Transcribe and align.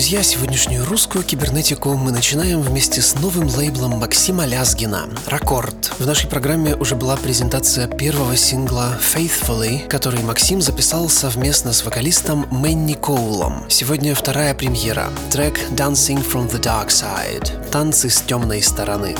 Друзья! 0.00 0.22
Сегодняшнюю 0.22 0.86
русскую 0.86 1.22
кибернетику 1.22 1.94
мы 1.94 2.10
начинаем 2.10 2.62
вместе 2.62 3.02
с 3.02 3.16
новым 3.16 3.48
лейблом 3.48 3.98
Максима 3.98 4.46
Лязгина 4.46 5.10
«Ракорд». 5.26 5.92
В 5.98 6.06
нашей 6.06 6.26
программе 6.26 6.74
уже 6.74 6.94
была 6.94 7.18
презентация 7.18 7.86
первого 7.86 8.34
сингла 8.34 8.98
«Faithfully», 8.98 9.86
который 9.88 10.22
Максим 10.22 10.62
записал 10.62 11.10
совместно 11.10 11.74
с 11.74 11.84
вокалистом 11.84 12.46
Мэнни 12.50 12.94
Коулом. 12.94 13.66
Сегодня 13.68 14.14
вторая 14.14 14.54
премьера– 14.54 15.10
трек 15.30 15.60
«Dancing 15.72 16.26
from 16.26 16.50
the 16.50 16.58
Dark 16.58 16.88
Side»– 16.88 17.68
«Танцы 17.70 18.08
с 18.08 18.22
темной 18.22 18.62
стороны». 18.62 19.14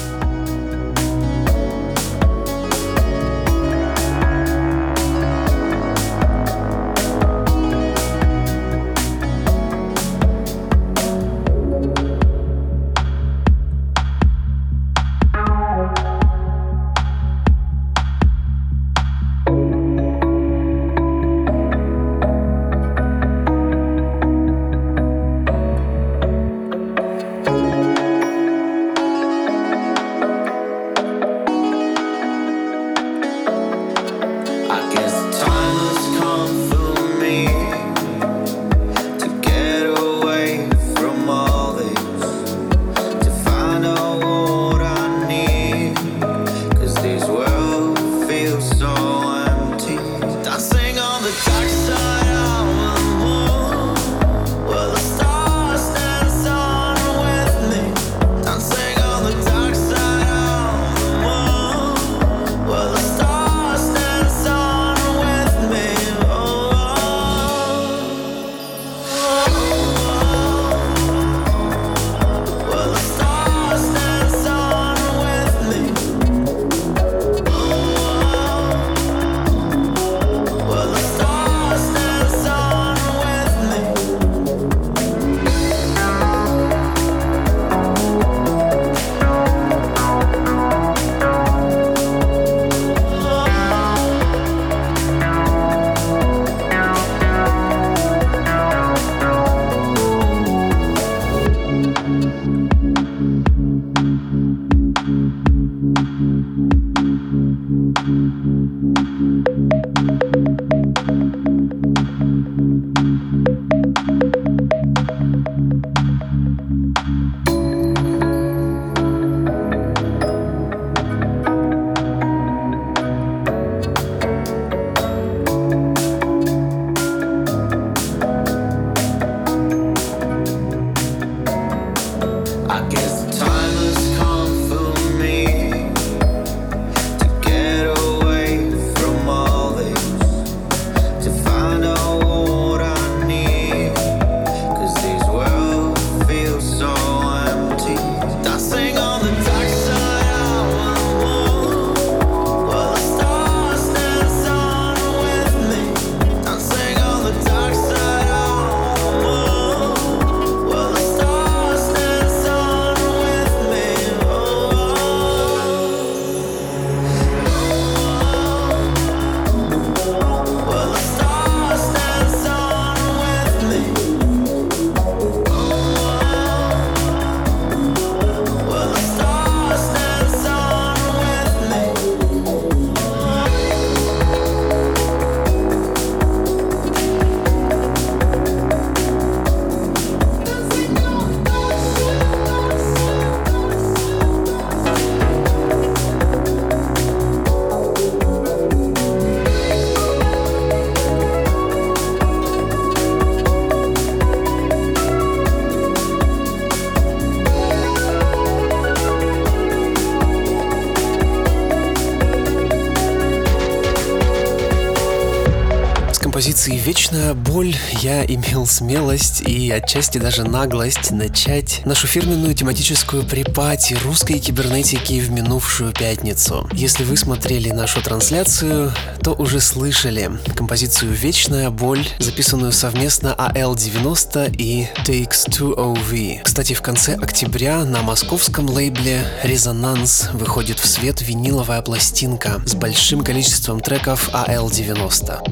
«Вечная 217.10 217.34
боль» 217.34 217.74
я 218.03 218.24
имел 218.24 218.68
смелость 218.68 219.41
и 219.41 219.68
отчасти 219.72 220.18
даже 220.18 220.45
наглость 220.45 221.10
начать 221.10 221.84
нашу 221.84 222.07
фирменную 222.07 222.54
тематическую 222.54 223.24
припати 223.24 223.95
русской 224.04 224.39
кибернетики 224.39 225.18
в 225.18 225.28
минувшую 225.30 225.92
пятницу. 225.92 226.68
Если 226.72 227.03
вы 227.03 227.16
смотрели 227.16 227.71
нашу 227.71 228.01
трансляцию, 228.01 228.92
то 229.24 229.33
уже 229.33 229.60
слышали 229.60 230.30
композицию 230.54 231.12
«Вечная 231.12 231.71
боль», 231.71 232.07
записанную 232.21 232.71
совместно 232.71 233.34
AL90 233.36 234.54
и 234.57 234.89
TX2OV. 235.04 236.42
Кстати, 236.45 236.74
в 236.74 236.83
конце 236.83 237.15
октября 237.15 237.84
на 237.84 238.03
московском 238.03 238.71
лейбле 238.71 239.24
«Резонанс» 239.42 240.28
выходит 240.33 240.78
в 240.78 240.86
свет 240.86 241.22
виниловая 241.22 241.83
пластинка 241.83 242.62
с 242.66 242.77
большим 242.77 243.24
количеством 243.24 243.80
треков 243.80 244.28
AL90. 244.33 245.49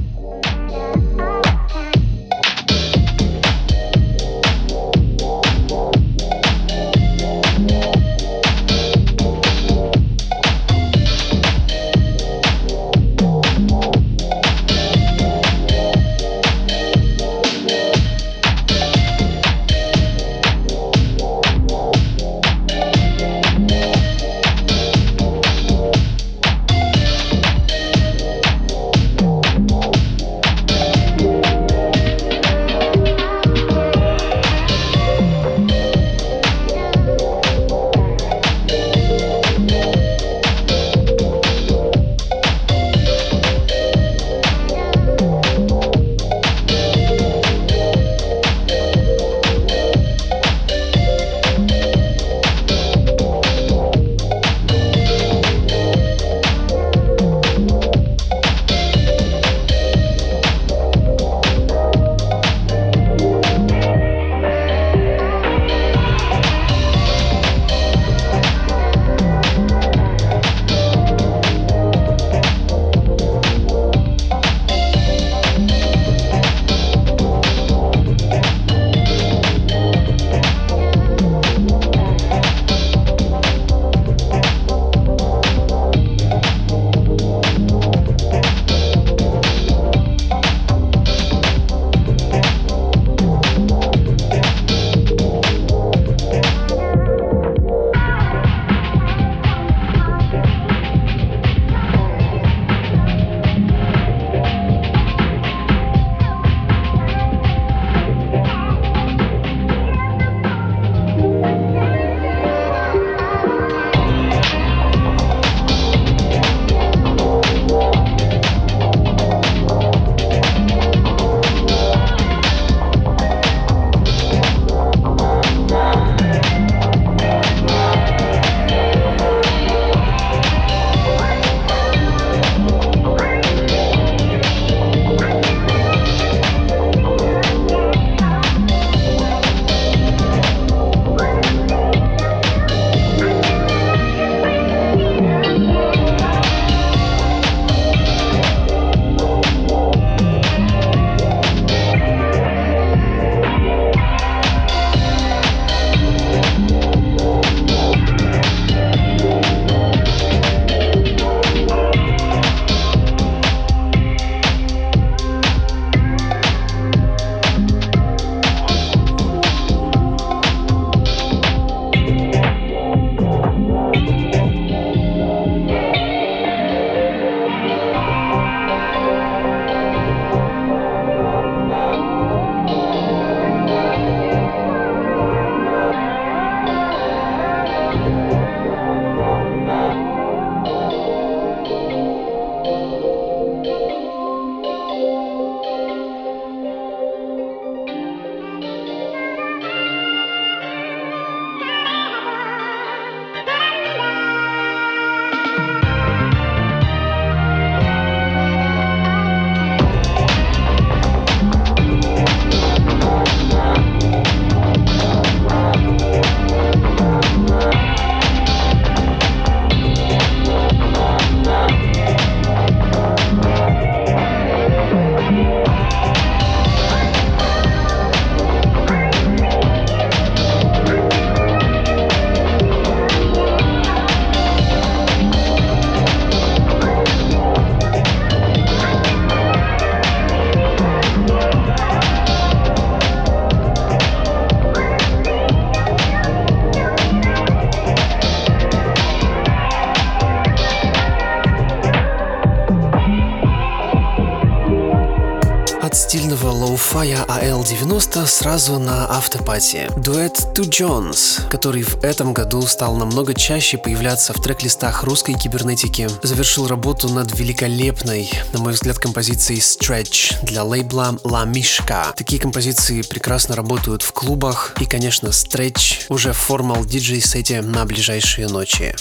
AL90 258.19 258.27
сразу 258.27 258.79
на 258.79 259.06
автопате. 259.06 259.91
Дуэт 259.96 260.39
Two 260.55 260.69
Jones, 260.69 261.48
который 261.51 261.82
в 261.82 262.03
этом 262.03 262.32
году 262.32 262.63
стал 262.63 262.96
намного 262.96 263.34
чаще 263.34 263.79
появляться 263.79 264.32
в 264.32 264.43
трек-листах 264.43 265.05
русской 265.05 265.34
кибернетики, 265.34 266.08
завершил 266.22 266.67
работу 266.67 267.08
над 267.08 267.37
великолепной, 267.39 268.31
на 268.53 268.60
мой 268.60 268.72
взгляд, 268.72 268.98
композицией 268.98 269.60
Stretch 269.60 270.44
для 270.44 270.65
лейбла 270.65 271.19
La 271.25 271.46
Mishka. 271.46 272.15
Такие 272.17 272.41
композиции 272.41 273.03
прекрасно 273.03 273.56
работают 273.56 274.03
в 274.03 274.13
клубах 274.13 274.75
и, 274.81 274.87
конечно, 274.87 275.29
Stretch 275.29 276.05
уже 276.08 276.32
формал 276.32 276.84
диджей-сете 276.84 277.63
на 277.63 277.84
ближайшие 277.84 278.48
ночи. 278.48 278.94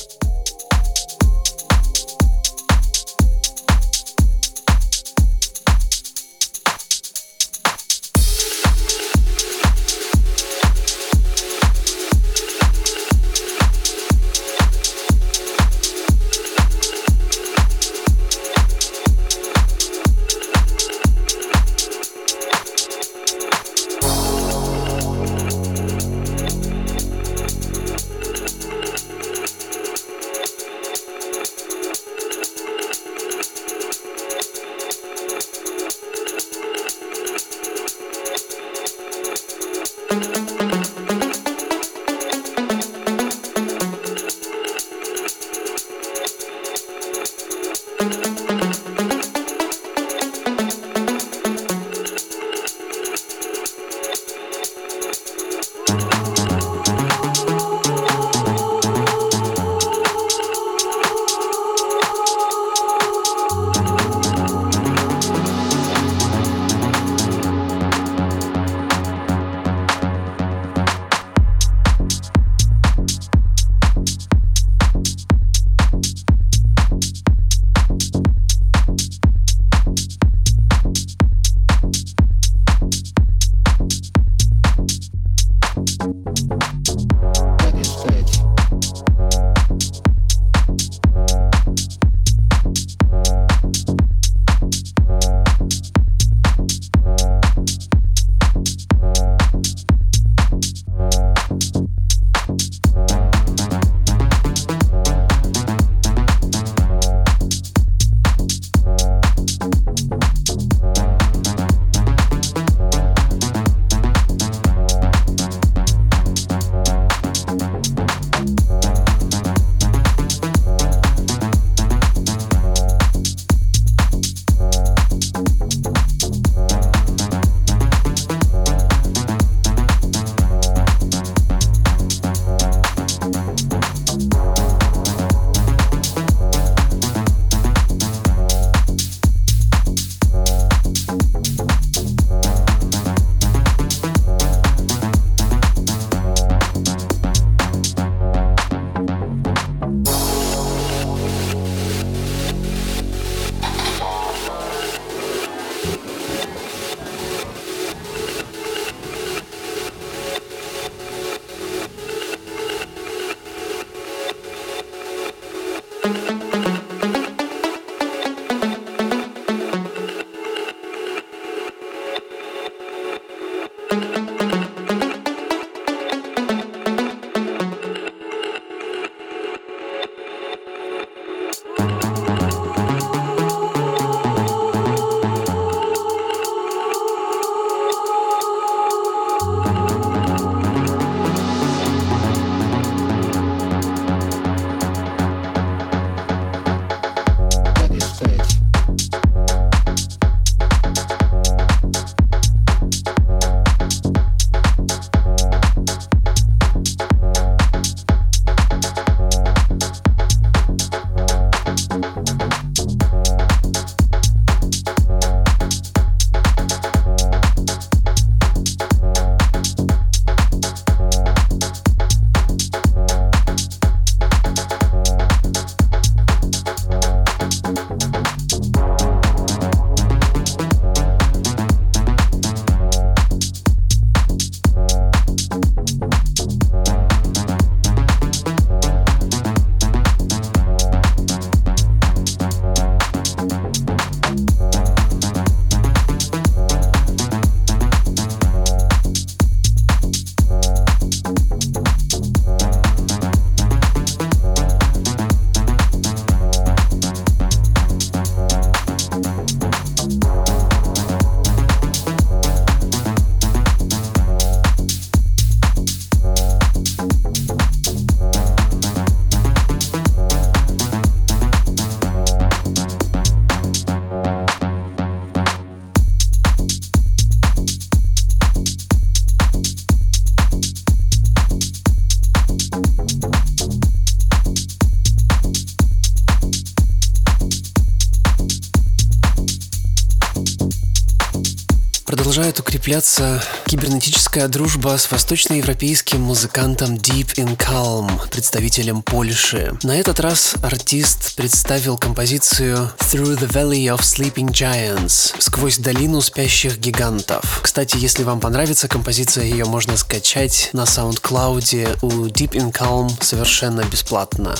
Начинает 292.87 292.97
укрепляться 292.97 293.43
кибернетическая 293.65 294.47
дружба 294.47 294.97
с 294.97 295.11
восточноевропейским 295.11 296.21
музыкантом 296.21 296.95
Deep 296.95 297.35
in 297.35 297.57
Calm, 297.57 298.09
представителем 298.29 299.01
Польши. 299.01 299.77
На 299.83 299.99
этот 299.99 300.21
раз 300.21 300.55
артист 300.61 301.35
представил 301.35 301.97
композицию 301.97 302.89
Through 302.99 303.39
the 303.39 303.49
Valley 303.49 303.93
of 303.93 303.99
Sleeping 303.99 304.51
Giants— 304.51 305.35
«Сквозь 305.39 305.79
долину 305.79 306.21
спящих 306.21 306.77
гигантов». 306.77 307.59
Кстати, 307.61 307.97
если 307.97 308.23
вам 308.23 308.39
понравится 308.39 308.87
композиция, 308.87 309.43
ее 309.43 309.65
можно 309.65 309.97
скачать 309.97 310.69
на 310.71 310.83
SoundCloud 310.83 311.99
у 312.03 312.27
Deep 312.27 312.51
in 312.51 312.71
Calm 312.71 313.11
совершенно 313.21 313.81
бесплатно. 313.81 314.55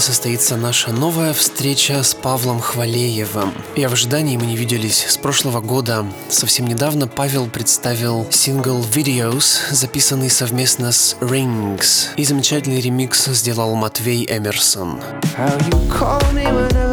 Состоится 0.00 0.56
наша 0.56 0.92
новая 0.92 1.32
встреча 1.32 2.02
с 2.02 2.14
Павлом 2.14 2.60
Хвалеевым. 2.60 3.52
Я 3.76 3.88
в 3.88 3.92
ожидании, 3.92 4.36
мы 4.36 4.46
не 4.46 4.56
виделись 4.56 5.04
с 5.06 5.16
прошлого 5.16 5.60
года. 5.60 6.06
Совсем 6.28 6.66
недавно 6.66 7.06
Павел 7.06 7.46
представил 7.46 8.26
сингл 8.30 8.82
Videos, 8.82 9.58
записанный 9.70 10.30
совместно 10.30 10.92
с 10.92 11.16
Rings. 11.20 12.08
И 12.16 12.24
замечательный 12.24 12.80
ремикс 12.80 13.26
сделал 13.26 13.74
Матвей 13.74 14.26
Эмерсон. 14.28 15.00
How 15.36 15.58
you 15.68 15.88
call 15.88 16.20
me 16.32 16.44
it's 16.44 16.89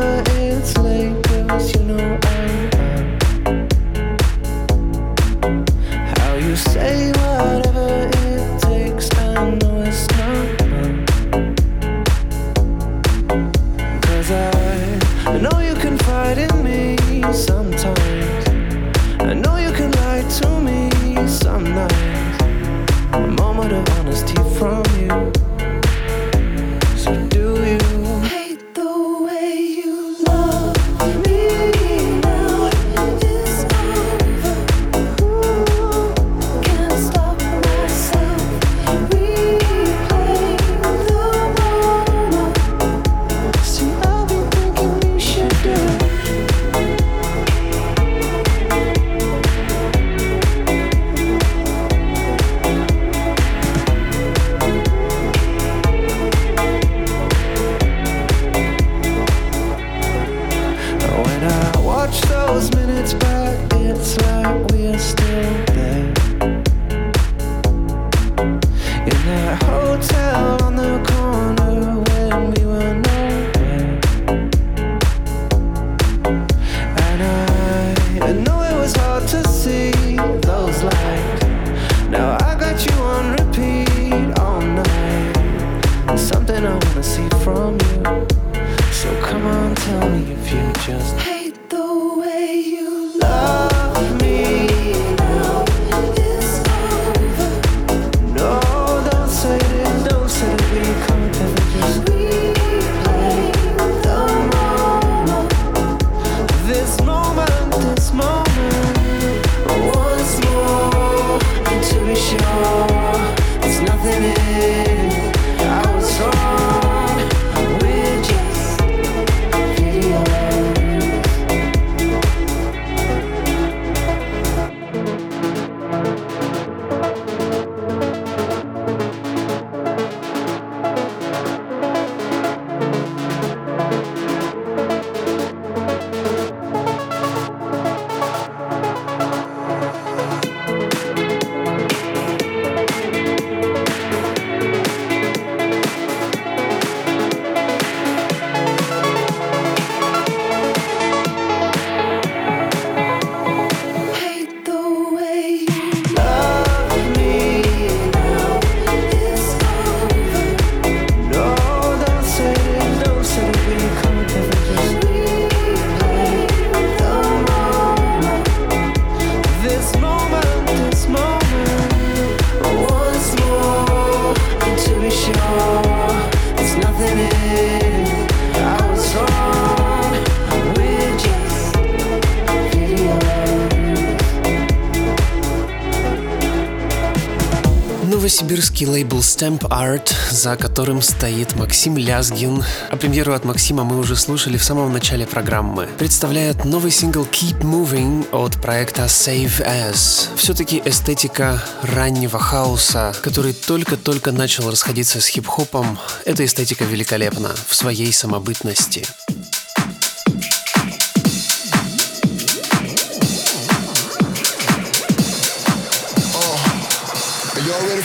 Новосибирский 188.78 188.88
лейбл 188.88 189.20
Stamp 189.20 189.62
Art, 189.70 190.12
за 190.30 190.56
которым 190.56 191.02
стоит 191.02 191.56
Максим 191.56 191.98
Лязгин, 191.98 192.64
а 192.92 192.96
премьеру 192.96 193.34
от 193.34 193.44
Максима 193.44 193.84
мы 193.84 193.98
уже 193.98 194.16
слушали 194.16 194.58
в 194.58 194.64
самом 194.64 194.94
начале 194.94 195.26
программы, 195.26 195.88
представляет 195.98 196.64
новый 196.64 196.92
сингл 196.92 197.24
Keep 197.24 197.62
Moving 197.62 198.30
от 198.32 198.62
проекта 198.62 199.06
Save 199.06 199.66
As. 199.66 200.28
Все-таки 200.36 200.82
эстетика 200.86 201.64
раннего 201.82 202.38
хаоса, 202.38 203.16
который 203.24 203.54
только-только 203.54 204.32
начал 204.32 204.70
расходиться 204.70 205.22
с 205.22 205.28
хип-хопом, 205.28 205.98
эта 206.26 206.46
эстетика 206.46 206.84
великолепна 206.84 207.50
в 207.68 207.76
своей 207.76 208.14
самобытности. 208.14 209.08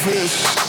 for. 0.02 0.62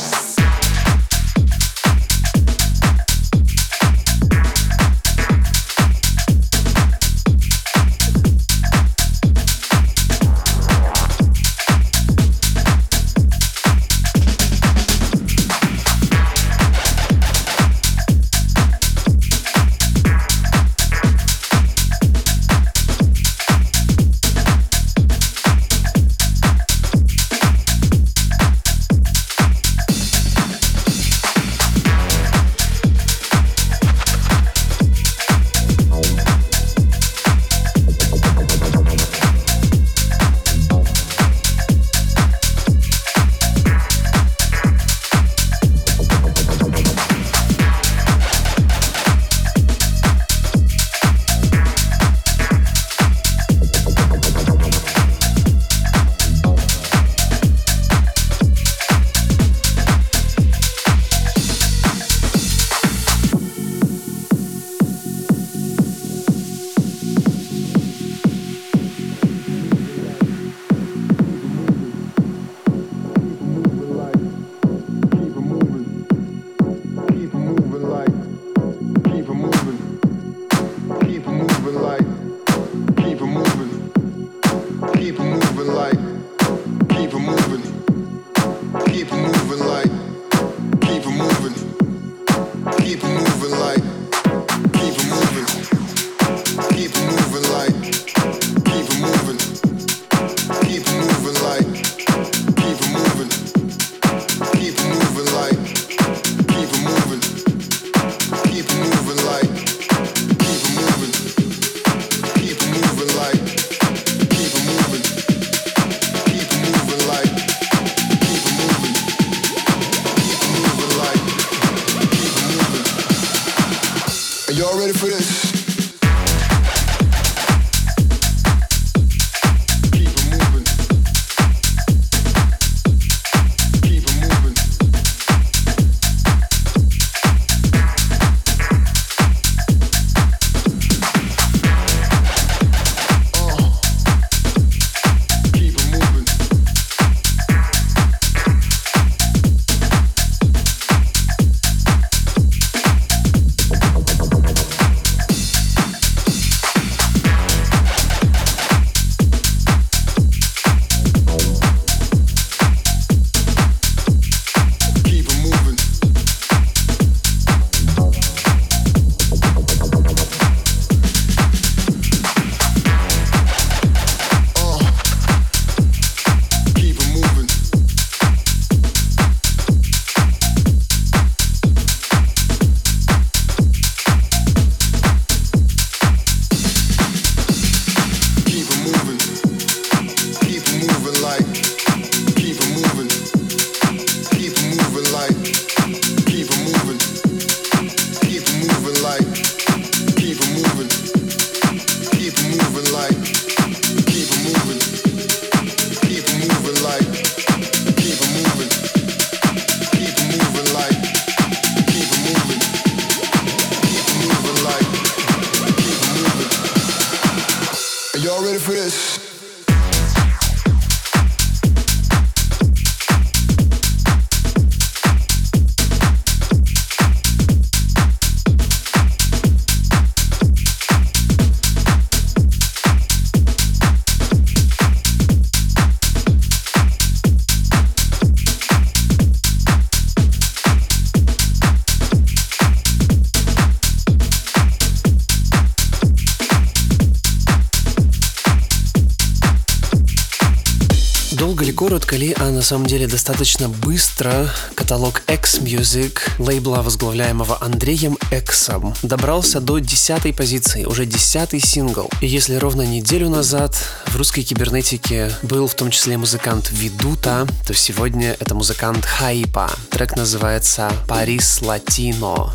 Самом 252.63 252.86
деле 252.88 253.08
достаточно 253.08 253.69
быстро 253.69 254.49
каталог 254.76 255.21
X-Music, 255.28 256.19
лейбла, 256.39 256.82
возглавляемого 256.82 257.58
Андреем 257.62 258.17
Эксом, 258.32 258.93
добрался 259.04 259.60
до 259.60 259.80
десятой 259.80 260.34
позиции, 260.34 260.86
уже 260.86 261.06
десятый 261.06 261.60
сингл. 261.60 262.10
И 262.21 262.28
если 262.28 262.56
ровно 262.56 262.84
неделю 262.84 263.30
назад 263.30 263.76
в 264.08 264.15
русской 264.15 264.43
кибернетике 264.43 265.32
был 265.41 265.67
в 265.67 265.76
том 265.76 265.91
числе 265.91 266.17
музыкант 266.17 266.71
Видута, 266.71 267.47
то 267.67 267.73
сегодня 267.73 268.36
это 268.39 268.56
музыкант 268.56 269.06
Хайпа. 269.06 269.69
Трек 269.89 270.15
называется 270.15 270.91
«Парис 271.08 271.62
Латино». 271.62 272.54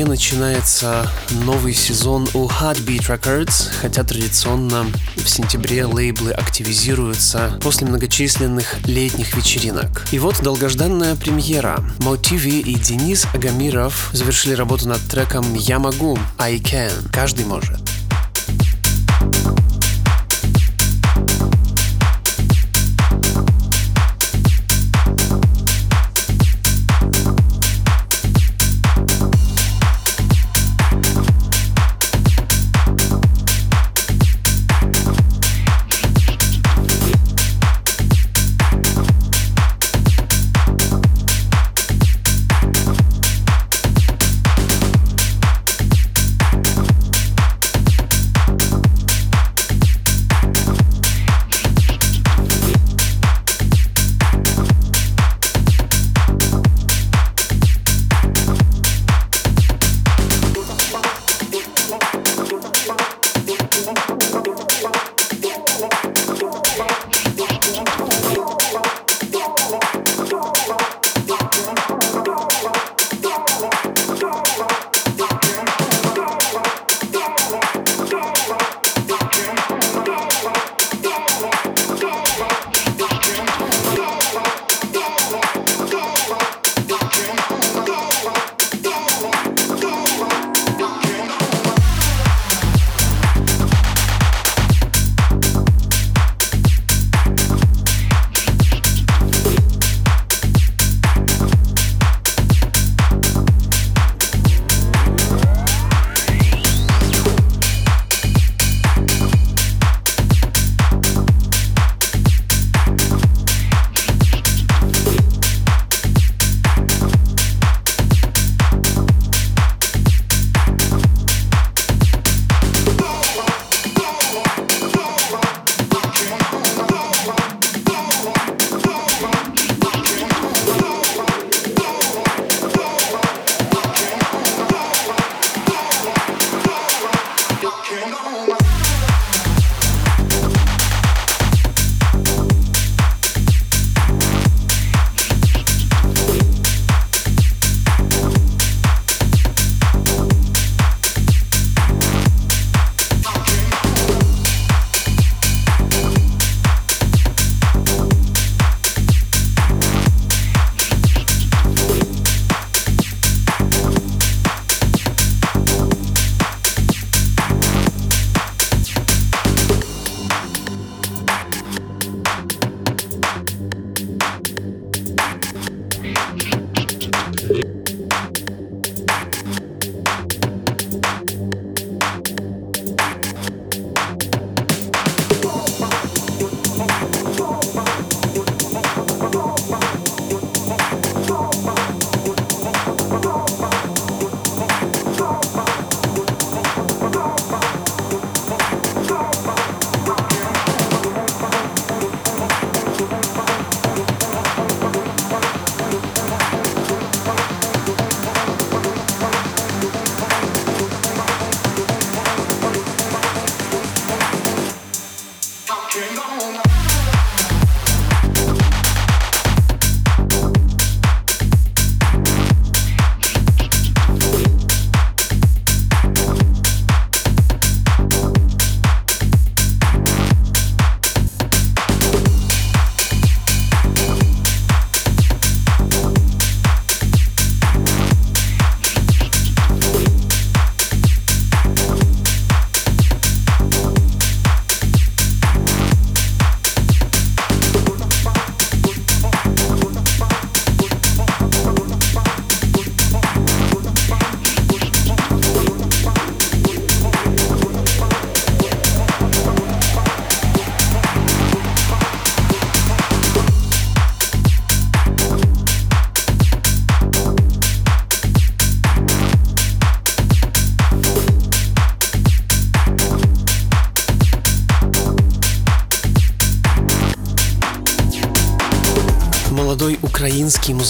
Почему 0.00 0.04
не 0.04 0.04
начинается 0.04 1.10
новый 1.44 1.74
сезон 1.74 2.28
у 2.34 2.48
Heartbeat 2.48 3.06
Records, 3.08 3.68
хотя 3.80 4.02
традиционно 4.02 4.86
в 5.16 5.28
сентябре 5.28 5.84
лейблы 5.84 6.32
активизируются 6.32 7.58
после 7.62 7.86
многочисленных 7.86 8.86
летних 8.86 9.36
вечеринок. 9.36 10.06
И 10.10 10.18
вот 10.18 10.40
долгожданная 10.42 11.16
премьера. 11.16 11.84
Мотиви 12.00 12.60
и 12.60 12.74
Денис 12.76 13.26
Агамиров 13.34 14.10
завершили 14.12 14.54
работу 14.54 14.88
над 14.88 15.00
треком 15.02 15.54
«Я 15.54 15.78
могу», 15.78 16.18
«I 16.38 16.58
can», 16.58 16.92
«Каждый 17.12 17.44
может». 17.44 17.79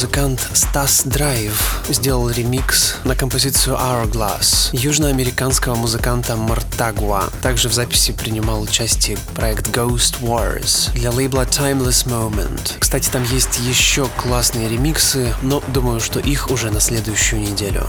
Музыкант 0.00 0.48
Стас 0.54 1.02
Драйв 1.04 1.82
сделал 1.90 2.30
ремикс 2.30 2.94
на 3.04 3.14
композицию 3.14 3.76
Hourglass 3.76 4.70
южноамериканского 4.72 5.74
музыканта 5.74 6.36
Мартагуа. 6.36 7.24
Также 7.42 7.68
в 7.68 7.74
записи 7.74 8.12
принимал 8.12 8.62
участие 8.62 9.18
проект 9.34 9.68
Ghost 9.68 10.22
Wars 10.22 10.90
для 10.94 11.10
лейбла 11.10 11.42
Timeless 11.42 12.06
Moment. 12.06 12.78
Кстати, 12.78 13.10
там 13.10 13.24
есть 13.24 13.58
еще 13.58 14.08
классные 14.16 14.70
ремиксы, 14.70 15.34
но 15.42 15.62
думаю, 15.68 16.00
что 16.00 16.18
их 16.18 16.50
уже 16.50 16.70
на 16.70 16.80
следующую 16.80 17.42
неделю. 17.42 17.86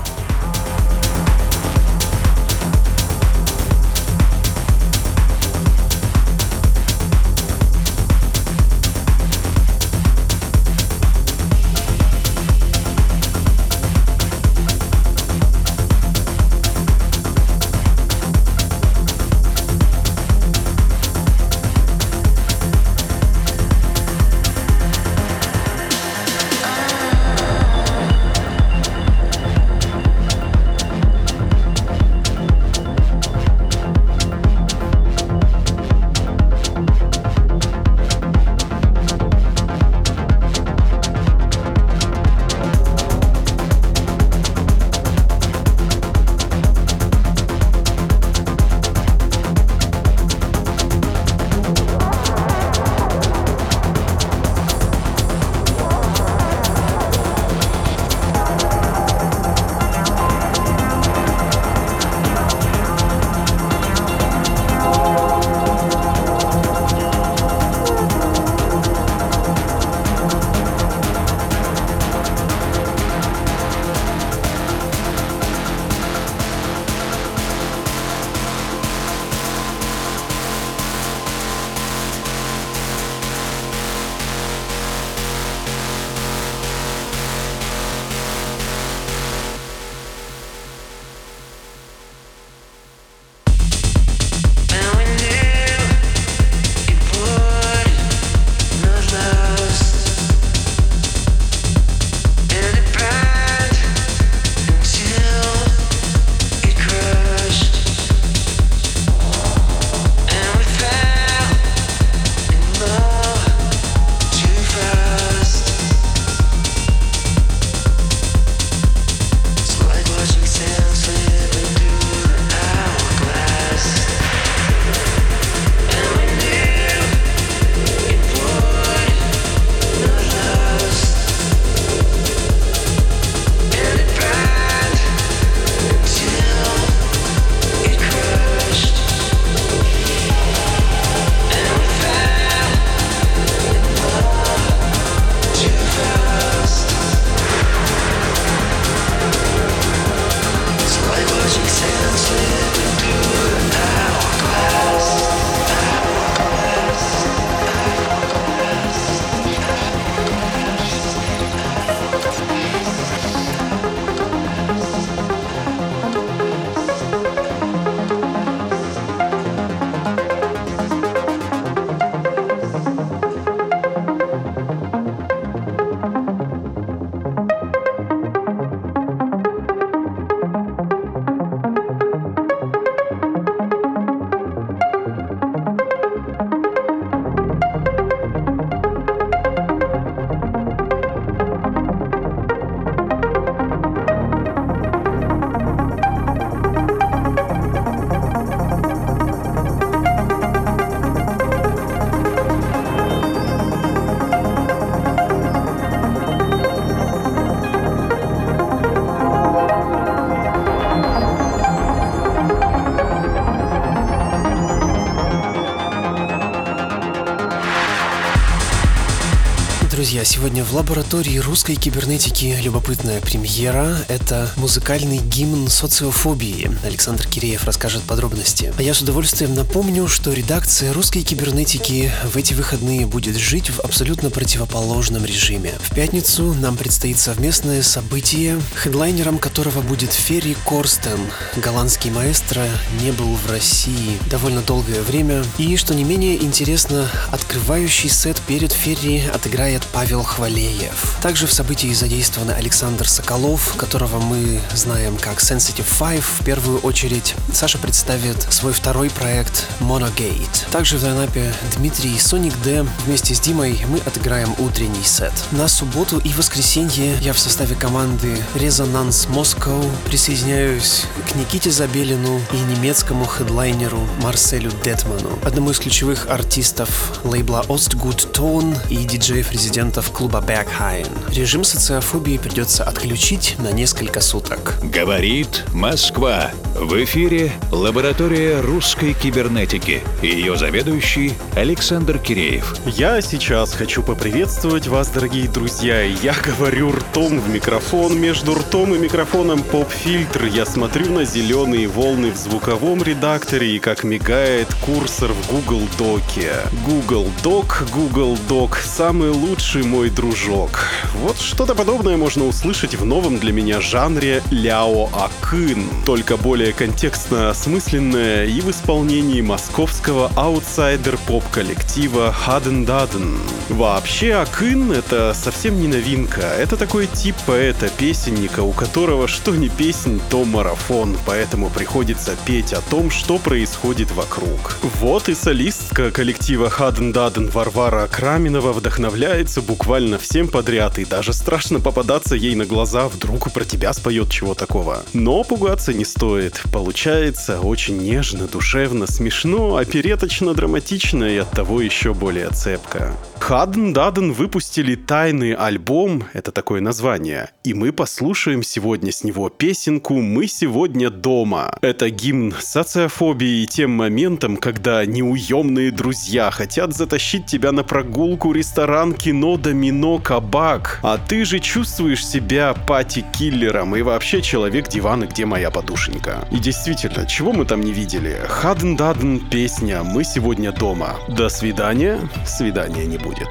Друзья, 220.22 220.38
сегодня 220.38 220.63
в 220.63 220.74
лаборатории 220.76 221.39
русской 221.39 221.74
кибернетики 221.74 222.55
любопытная 222.61 223.22
премьера. 223.22 223.97
Это 224.07 224.51
музыкальный 224.55 225.17
гимн 225.17 225.67
социофобии. 225.67 226.69
Александр 226.86 227.26
Киреев 227.26 227.63
расскажет 227.63 228.03
подробности. 228.03 228.72
А 228.78 228.82
я 228.84 228.93
с 228.93 229.01
удовольствием 229.01 229.55
напомню, 229.55 230.07
что 230.07 230.32
редакция 230.32 230.93
русской 230.93 231.24
кибернетики 231.24 232.11
в 232.32 232.38
эти 232.38 232.53
выходные 232.53 233.07
будет 233.07 233.36
жить 233.36 233.72
в 233.72 233.80
абсолютно 233.80 234.30
противоположном 234.30 235.26
режиме. 235.26 235.74
В 235.82 235.95
пятницу 235.95 236.53
нам 236.53 236.78
предстоит 236.78 237.17
совместное 237.17 237.82
событие, 237.82 238.61
хедлайнером 238.76 239.39
которого 239.39 239.82
будет 239.82 240.13
Ферри 240.13 240.55
Корстен. 240.65 241.19
Голландский 241.55 242.11
маэстро 242.11 242.63
не 243.01 243.11
был 243.11 243.34
в 243.36 243.49
России 243.49 244.19
довольно 244.30 244.61
долгое 244.61 245.01
время. 245.01 245.43
И, 245.57 245.78
что 245.78 245.95
не 245.95 246.03
менее 246.03 246.36
интересно, 246.43 247.09
открывающий 247.32 248.09
сет 248.09 248.39
перед 248.47 248.72
Ферри 248.72 249.24
отыграет 249.34 249.82
Павел 249.91 250.11
Хвалеев. 250.20 251.18
Также 251.22 251.47
в 251.47 251.53
событии 251.53 251.93
задействован 251.93 252.49
Александр 252.49 253.07
Соколов, 253.07 253.76
которого 253.78 254.20
мы 254.20 254.59
знаем 254.74 255.18
как 255.18 255.39
Sensitive 255.39 255.88
Five 255.99 256.24
в 256.39 256.43
первую 256.43 256.80
очередь. 256.80 257.36
Саша 257.53 257.78
представит 257.78 258.41
свой 258.51 258.74
второй 258.74 259.09
проект 259.09 259.68
Monogate. 259.80 260.70
Также 260.72 260.97
в 260.97 261.03
лайнапе 261.03 261.53
Дмитрий 261.78 262.20
Соник 262.20 262.53
Д. 262.64 262.86
Вместе 263.05 263.34
с 263.34 263.39
Димой 263.39 263.80
мы 263.88 263.99
отыграем 263.99 264.53
утренний 264.59 265.03
сет. 265.03 265.34
На 265.51 265.68
субботу 265.68 266.20
и 266.20 266.34
воскресенье 266.34 267.16
я 267.22 267.34
в 267.34 267.39
составе 267.39 267.76
команды 267.76 268.38
Резонанс 268.55 269.28
Moscow 269.28 269.89
присоединяюсь 270.05 271.05
к 271.32 271.36
Никите 271.36 271.71
Забелину 271.71 272.41
и 272.51 272.75
немецкому 272.75 273.25
хедлайнеру 273.25 273.99
Марселю 274.21 274.71
Детману, 274.84 275.39
одному 275.43 275.71
из 275.71 275.79
ключевых 275.79 276.27
артистов 276.29 277.21
лейбла 277.23 277.63
Ostgut 277.67 278.32
Tone 278.32 278.77
и 278.89 278.97
диджеев 278.97 279.51
резидентов 279.51 279.82
студентов 279.82 280.11
клуба 280.11 280.43
Berghain. 280.45 281.07
Режим 281.34 281.63
социофобии 281.63 282.38
придется 282.38 282.84
отключить 282.84 283.55
на 283.59 283.71
несколько 283.71 284.21
суток. 284.21 284.75
Говорит 284.84 285.63
Москва. 285.73 286.51
В 286.75 287.03
эфире 287.03 287.51
лаборатория 287.71 288.61
русской 288.61 289.13
кибернетики. 289.13 290.01
Ее 290.21 290.55
заведующий 290.57 291.34
Александр 291.55 292.17
Киреев. 292.19 292.75
Я 292.86 293.21
сейчас 293.21 293.73
хочу 293.73 294.03
поприветствовать 294.03 294.88
вас, 294.88 295.09
дорогие 295.09 295.47
друзья. 295.47 296.01
Я 296.01 296.34
говорю 296.34 296.91
ртом 296.91 297.39
в 297.39 297.49
микрофон. 297.49 298.19
Между 298.19 298.55
ртом 298.55 298.95
и 298.95 298.97
микрофоном 298.97 299.63
поп-фильтр. 299.63 300.45
Я 300.45 300.65
смотрю 300.65 301.11
на 301.11 301.20
зеленые 301.26 301.88
волны 301.88 302.32
в 302.32 302.38
звуковом 302.38 303.03
редакторе 303.03 303.76
и 303.76 303.80
как 303.80 304.03
мигает 304.03 304.67
курсор 304.86 305.32
в 305.32 305.51
Google 305.51 305.88
Doc 305.97 306.30
е. 306.30 306.51
Google 306.86 307.28
Doc, 307.43 307.89
Google 307.91 308.38
Doc— 308.49 308.78
самый 308.84 309.30
лучший 309.30 309.84
мой 309.84 310.09
дружок. 310.09 310.86
Вот 311.15 311.38
что-то 311.38 311.76
подобное 311.76 312.17
можно 312.17 312.45
услышать 312.45 312.95
в 312.95 313.05
новом 313.05 313.39
для 313.39 313.51
меня 313.51 313.82
жанре 313.82 314.41
Ляо 314.51 315.09
Акын. 315.13 315.86
Только 316.05 316.38
более 316.38 316.74
контекстно 316.74 317.49
осмысленное 317.49 318.45
и 318.45 318.61
в 318.61 318.69
исполнении 318.69 319.41
московского 319.41 320.32
аутсайдер-поп-коллектива 320.36 322.32
Хадн 322.32 322.86
Дадн. 322.86 323.38
Вообще 323.69 324.34
Акын— 324.34 324.91
это 324.93 325.34
совсем 325.34 325.80
не 325.80 325.88
новинка. 325.88 326.41
Это 326.41 326.78
такой 326.78 327.07
тип 327.07 327.36
поэта-песенника, 327.45 328.61
у 328.61 328.72
которого 328.72 329.28
что 329.28 329.55
не 329.55 329.69
песнь, 329.69 330.19
то 330.30 330.43
марафон, 330.45 331.11
поэтому 331.26 331.70
приходится 331.70 332.36
петь 332.45 332.74
о 332.74 332.82
том, 332.82 333.09
что 333.12 333.38
происходит 333.38 334.12
вокруг. 334.12 334.78
Вот 334.99 335.30
и 335.30 335.34
солистка 335.34 336.12
коллектива 336.12 336.70
Хаден 336.70 337.12
Даден 337.12 337.49
Варвара 337.49 338.07
Краминова 338.07 338.74
вдохновляется 338.74 339.62
буквально 339.62 340.18
всем 340.18 340.47
подряд, 340.47 340.99
и 340.99 341.05
даже 341.05 341.34
страшно 341.34 341.80
попадаться 341.80 342.36
ей 342.36 342.55
на 342.55 342.66
глаза, 342.66 343.07
вдруг 343.07 343.51
про 343.51 343.66
тебя 343.66 343.93
споет 343.93 344.30
чего 344.30 344.53
такого. 344.53 345.03
Но 345.14 345.43
пугаться 345.43 345.93
не 345.93 346.05
стоит. 346.05 346.62
Получается 346.72 347.59
очень 347.59 347.97
нежно, 347.97 348.47
душевно, 348.47 349.07
смешно, 349.07 349.78
опереточно, 349.78 350.53
драматично 350.53 351.26
и 351.26 351.38
оттого 351.38 351.82
еще 351.82 352.14
более 352.14 352.49
цепко. 352.49 353.16
Хаден 353.39 353.91
Даден 353.91 354.34
выпустили 354.34 354.95
тайный 354.95 355.53
альбом, 355.53 356.26
это 356.34 356.51
такое 356.51 356.80
название, 356.80 357.49
и 357.64 357.74
мы 357.74 357.91
послушаем 357.91 358.62
сегодня 358.62 359.12
с 359.12 359.24
него 359.24 359.49
песенку 359.49 360.22
«Мы 360.22 360.47
сегодня 360.47 361.01
дома». 361.10 361.74
Это 361.82 362.10
гимн 362.10 362.54
социофобии 362.60 363.64
и 363.64 363.68
тем 363.68 363.91
моментам, 363.91 364.58
когда 364.58 365.06
неуемные 365.06 365.91
друзья 365.91 366.52
хотят 366.52 366.93
затащить 366.93 367.45
тебя 367.45 367.72
на 367.72 367.84
прогулку, 367.84 368.52
ресторан, 368.52 369.14
кино, 369.14 369.58
домино, 369.58 370.20
кабак, 370.20 370.99
а 371.04 371.18
ты 371.18 371.45
же 371.45 371.60
чувствуешь 371.60 372.26
себя 372.26 372.74
пати-киллером 372.74 373.95
и 373.95 374.02
вообще 374.02 374.41
человек-диван 374.41 375.24
и 375.24 375.28
где 375.28 375.45
моя 375.45 375.72
подушенька. 375.72 376.47
И 376.52 376.60
действительно, 376.60 377.26
чего 377.26 377.54
мы 377.54 377.66
там 377.66 377.82
не 377.82 377.91
видели? 377.91 378.38
Хаден 378.47 378.95
Даден 378.95 379.39
песня 379.49 380.04
«Мы 380.04 380.24
сегодня 380.24 380.72
дома». 380.72 381.18
До 381.28 381.49
свидания, 381.49 382.20
свидания 382.45 383.06
не 383.06 383.18
будет. 383.18 383.47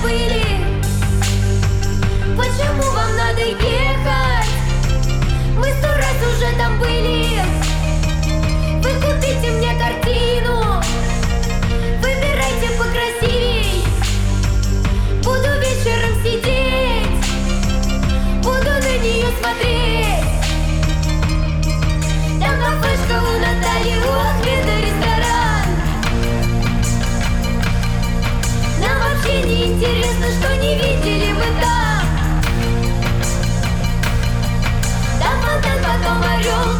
Забыли? 0.00 0.44
Почему 2.36 2.82
вам 2.92 3.16
надо 3.16 3.40
ехать? 3.40 3.79
Интересно, 29.80 30.26
что 30.38 30.56
не 30.56 30.74
видели 30.74 31.32
вы 31.32 31.44
там. 31.58 32.02
Там 35.18 35.40
фонтан, 35.40 35.78
потом 35.82 36.22
орел, 36.22 36.79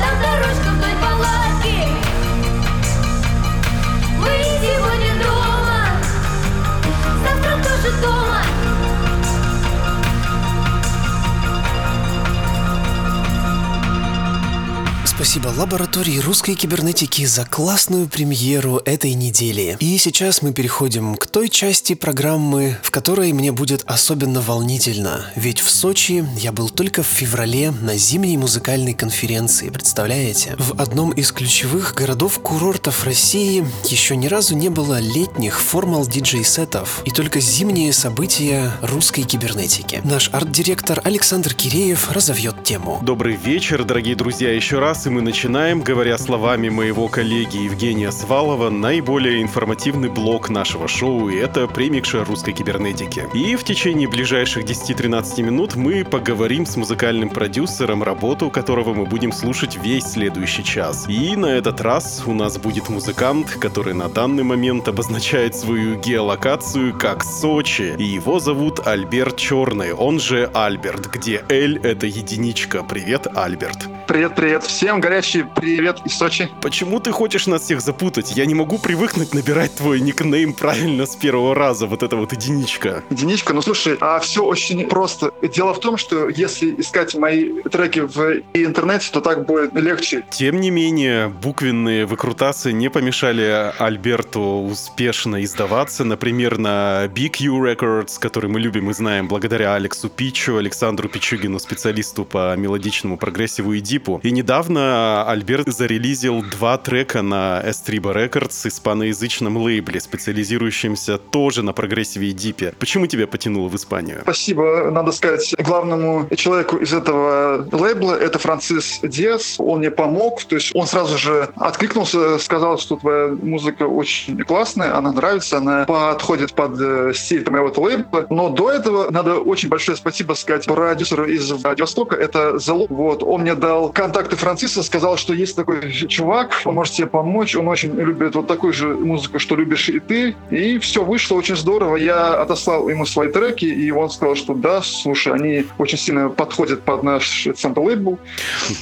спасибо 15.20 15.52
лаборатории 15.54 16.18
русской 16.18 16.54
кибернетики 16.54 17.26
за 17.26 17.44
классную 17.44 18.08
премьеру 18.08 18.80
этой 18.86 19.12
недели. 19.12 19.76
И 19.78 19.98
сейчас 19.98 20.40
мы 20.40 20.54
переходим 20.54 21.14
к 21.14 21.26
той 21.26 21.50
части 21.50 21.92
программы, 21.92 22.78
в 22.82 22.90
которой 22.90 23.30
мне 23.34 23.52
будет 23.52 23.82
особенно 23.84 24.40
волнительно. 24.40 25.30
Ведь 25.36 25.60
в 25.60 25.68
Сочи 25.68 26.24
я 26.38 26.52
был 26.52 26.70
только 26.70 27.02
в 27.02 27.06
феврале 27.06 27.70
на 27.70 27.98
зимней 27.98 28.38
музыкальной 28.38 28.94
конференции, 28.94 29.68
представляете? 29.68 30.56
В 30.58 30.80
одном 30.80 31.10
из 31.10 31.32
ключевых 31.32 31.92
городов-курортов 31.94 33.04
России 33.04 33.66
еще 33.84 34.16
ни 34.16 34.26
разу 34.26 34.56
не 34.56 34.70
было 34.70 35.00
летних 35.00 35.60
формал 35.60 36.06
диджей-сетов 36.06 37.02
и 37.04 37.10
только 37.10 37.40
зимние 37.40 37.92
события 37.92 38.72
русской 38.80 39.24
кибернетики. 39.24 40.00
Наш 40.02 40.30
арт-директор 40.32 40.98
Александр 41.04 41.52
Киреев 41.52 42.10
разовьет 42.10 42.64
тему. 42.64 43.00
Добрый 43.02 43.36
вечер, 43.36 43.84
дорогие 43.84 44.16
друзья, 44.16 44.50
еще 44.50 44.78
раз, 44.78 45.09
и 45.10 45.12
мы 45.12 45.22
начинаем, 45.22 45.80
говоря 45.82 46.16
словами 46.18 46.68
моего 46.68 47.08
коллеги 47.08 47.64
Евгения 47.64 48.12
Свалова, 48.12 48.70
наиболее 48.70 49.42
информативный 49.42 50.08
блок 50.08 50.48
нашего 50.50 50.86
шоу, 50.86 51.28
и 51.28 51.36
это 51.36 51.66
премикша 51.66 52.24
русской 52.24 52.52
кибернетики. 52.52 53.24
И 53.34 53.56
в 53.56 53.64
течение 53.64 54.08
ближайших 54.08 54.64
10-13 54.64 55.42
минут 55.42 55.74
мы 55.74 56.04
поговорим 56.04 56.64
с 56.64 56.76
музыкальным 56.76 57.28
продюсером, 57.28 58.02
работу 58.04 58.50
которого 58.50 58.94
мы 58.94 59.04
будем 59.04 59.32
слушать 59.32 59.76
весь 59.82 60.04
следующий 60.04 60.62
час. 60.62 61.06
И 61.08 61.34
на 61.34 61.46
этот 61.46 61.80
раз 61.80 62.22
у 62.26 62.32
нас 62.32 62.58
будет 62.58 62.88
музыкант, 62.88 63.56
который 63.60 63.94
на 63.94 64.08
данный 64.08 64.44
момент 64.44 64.86
обозначает 64.86 65.56
свою 65.56 65.98
геолокацию 65.98 66.96
как 66.96 67.24
Сочи, 67.24 67.94
и 67.98 68.04
его 68.04 68.38
зовут 68.38 68.86
Альберт 68.86 69.36
Черный, 69.36 69.92
он 69.92 70.20
же 70.20 70.48
Альберт, 70.54 71.10
где 71.10 71.42
L 71.48 71.78
это 71.82 72.06
единичка. 72.06 72.84
Привет, 72.84 73.26
Альберт. 73.34 73.88
Привет, 74.10 74.34
привет 74.34 74.64
всем, 74.64 75.00
горячий 75.00 75.44
привет 75.44 76.00
из 76.04 76.18
Сочи. 76.18 76.48
Почему 76.60 76.98
ты 76.98 77.12
хочешь 77.12 77.46
нас 77.46 77.62
всех 77.62 77.80
запутать? 77.80 78.36
Я 78.36 78.44
не 78.44 78.56
могу 78.56 78.76
привыкнуть 78.76 79.34
набирать 79.34 79.76
твой 79.76 80.00
никнейм 80.00 80.52
правильно 80.52 81.06
с 81.06 81.14
первого 81.14 81.54
раза, 81.54 81.86
вот 81.86 82.02
это 82.02 82.16
вот 82.16 82.32
единичка. 82.32 83.04
Единичка, 83.10 83.54
ну 83.54 83.62
слушай, 83.62 83.96
а 84.00 84.18
все 84.18 84.42
очень 84.42 84.88
просто. 84.88 85.32
Дело 85.54 85.74
в 85.74 85.78
том, 85.78 85.96
что 85.96 86.28
если 86.28 86.74
искать 86.80 87.14
мои 87.14 87.62
треки 87.62 88.00
в 88.00 88.42
интернете, 88.52 89.10
то 89.12 89.20
так 89.20 89.46
будет 89.46 89.74
легче. 89.74 90.24
Тем 90.32 90.60
не 90.60 90.70
менее, 90.70 91.28
буквенные 91.28 92.04
выкрутасы 92.04 92.72
не 92.72 92.88
помешали 92.88 93.72
Альберту 93.78 94.40
успешно 94.40 95.44
издаваться, 95.44 96.02
например, 96.02 96.58
на 96.58 97.04
Big 97.04 97.36
U 97.38 97.64
Records, 97.64 98.18
который 98.18 98.50
мы 98.50 98.58
любим 98.58 98.90
и 98.90 98.92
знаем 98.92 99.28
благодаря 99.28 99.76
Алексу 99.76 100.08
Пичу, 100.08 100.56
Александру 100.56 101.08
Пичугину, 101.08 101.60
специалисту 101.60 102.24
по 102.24 102.56
мелодичному 102.56 103.16
прогрессиву 103.16 103.74
и 103.74 103.80
дипу. 104.00 104.20
И 104.22 104.30
недавно 104.30 105.24
Альберт 105.28 105.68
зарелизил 105.68 106.42
два 106.42 106.78
трека 106.78 107.22
на 107.22 107.62
Estriba 107.64 108.14
Records, 108.14 108.66
испаноязычном 108.66 109.56
лейбле, 109.56 110.00
специализирующемся 110.00 111.18
тоже 111.18 111.62
на 111.62 111.72
прогрессиве 111.72 112.28
и 112.28 112.32
дипе. 112.32 112.74
Почему 112.78 113.06
тебя 113.06 113.26
потянуло 113.26 113.68
в 113.68 113.76
Испанию? 113.76 114.20
Спасибо, 114.22 114.90
надо 114.90 115.12
сказать, 115.12 115.54
главному 115.58 116.28
человеку 116.36 116.76
из 116.76 116.92
этого 116.92 117.66
лейбла, 117.72 118.14
это 118.14 118.38
Францис 118.38 119.00
Диас. 119.02 119.56
Он 119.58 119.78
мне 119.78 119.90
помог, 119.90 120.42
то 120.44 120.56
есть 120.56 120.72
он 120.74 120.86
сразу 120.86 121.18
же 121.18 121.48
откликнулся, 121.56 122.38
сказал, 122.38 122.78
что 122.78 122.96
твоя 122.96 123.28
музыка 123.28 123.84
очень 123.84 124.38
классная, 124.38 124.96
она 124.96 125.12
нравится, 125.12 125.58
она 125.58 125.84
подходит 125.84 126.52
под 126.54 126.80
э, 126.80 127.12
стиль 127.14 127.48
моего 127.50 127.72
лейбла. 127.76 128.26
Но 128.30 128.50
до 128.50 128.70
этого 128.70 129.10
надо 129.10 129.36
очень 129.36 129.68
большое 129.68 129.96
спасибо 129.96 130.34
сказать 130.34 130.66
продюсеру 130.66 131.26
из 131.26 131.50
Владивостока, 131.50 132.16
это 132.16 132.58
Залу. 132.58 132.86
Вот, 132.88 133.22
он 133.22 133.42
мне 133.42 133.54
дал 133.54 133.89
контакты 133.92 134.36
Франциса, 134.36 134.82
сказал, 134.82 135.16
что 135.16 135.34
есть 135.34 135.56
такой 135.56 135.92
чувак, 135.92 136.62
он 136.64 136.74
может 136.74 136.94
тебе 136.94 137.06
помочь, 137.06 137.54
он 137.56 137.68
очень 137.68 137.94
любит 137.94 138.34
вот 138.34 138.46
такую 138.46 138.72
же 138.72 138.88
музыку, 138.88 139.38
что 139.38 139.56
любишь 139.56 139.88
и 139.88 140.00
ты. 140.00 140.36
И 140.50 140.78
все 140.78 141.04
вышло 141.04 141.36
очень 141.36 141.56
здорово. 141.56 141.96
Я 141.96 142.40
отослал 142.40 142.88
ему 142.88 143.06
свои 143.06 143.30
треки, 143.30 143.64
и 143.64 143.90
он 143.90 144.10
сказал, 144.10 144.36
что 144.36 144.54
да, 144.54 144.82
слушай, 144.82 145.32
они 145.32 145.64
очень 145.78 145.98
сильно 145.98 146.28
подходят 146.28 146.82
под 146.82 147.02
наш 147.02 147.48
сампл 147.56 147.80
лейбл. 147.80 148.18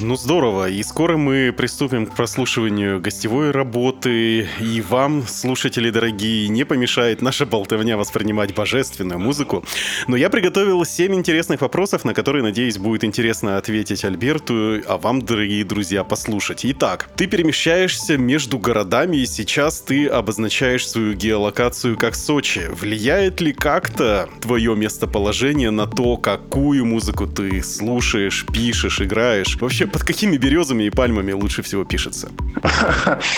Ну 0.00 0.16
здорово. 0.16 0.68
И 0.68 0.82
скоро 0.82 1.16
мы 1.16 1.52
приступим 1.56 2.06
к 2.06 2.14
прослушиванию 2.14 3.00
гостевой 3.00 3.50
работы. 3.50 4.48
И 4.60 4.80
вам, 4.88 5.26
слушатели 5.26 5.90
дорогие, 5.90 6.48
не 6.48 6.64
помешает 6.64 7.22
наша 7.22 7.46
болтовня 7.46 7.96
воспринимать 7.96 8.54
божественную 8.54 9.18
музыку. 9.18 9.64
Но 10.06 10.16
я 10.16 10.30
приготовил 10.30 10.84
7 10.84 11.14
интересных 11.14 11.60
вопросов, 11.60 12.04
на 12.04 12.14
которые, 12.14 12.42
надеюсь, 12.42 12.78
будет 12.78 13.04
интересно 13.04 13.56
ответить 13.56 14.04
Альберту, 14.04 14.80
а 14.88 14.96
вам, 14.96 15.20
дорогие 15.20 15.64
друзья, 15.64 16.02
послушать. 16.02 16.64
Итак, 16.64 17.10
ты 17.14 17.26
перемещаешься 17.26 18.16
между 18.16 18.58
городами, 18.58 19.18
и 19.18 19.26
сейчас 19.26 19.80
ты 19.80 20.06
обозначаешь 20.06 20.88
свою 20.88 21.12
геолокацию 21.12 21.98
как 21.98 22.14
Сочи. 22.14 22.62
Влияет 22.70 23.42
ли 23.42 23.52
как-то 23.52 24.30
твое 24.40 24.74
местоположение 24.74 25.70
на 25.70 25.86
то, 25.86 26.16
какую 26.16 26.86
музыку 26.86 27.26
ты 27.26 27.62
слушаешь, 27.62 28.46
пишешь, 28.50 29.02
играешь? 29.02 29.58
Вообще, 29.60 29.86
под 29.86 30.04
какими 30.04 30.38
березами 30.38 30.84
и 30.84 30.90
пальмами 30.90 31.32
лучше 31.32 31.62
всего 31.62 31.84
пишется? 31.84 32.30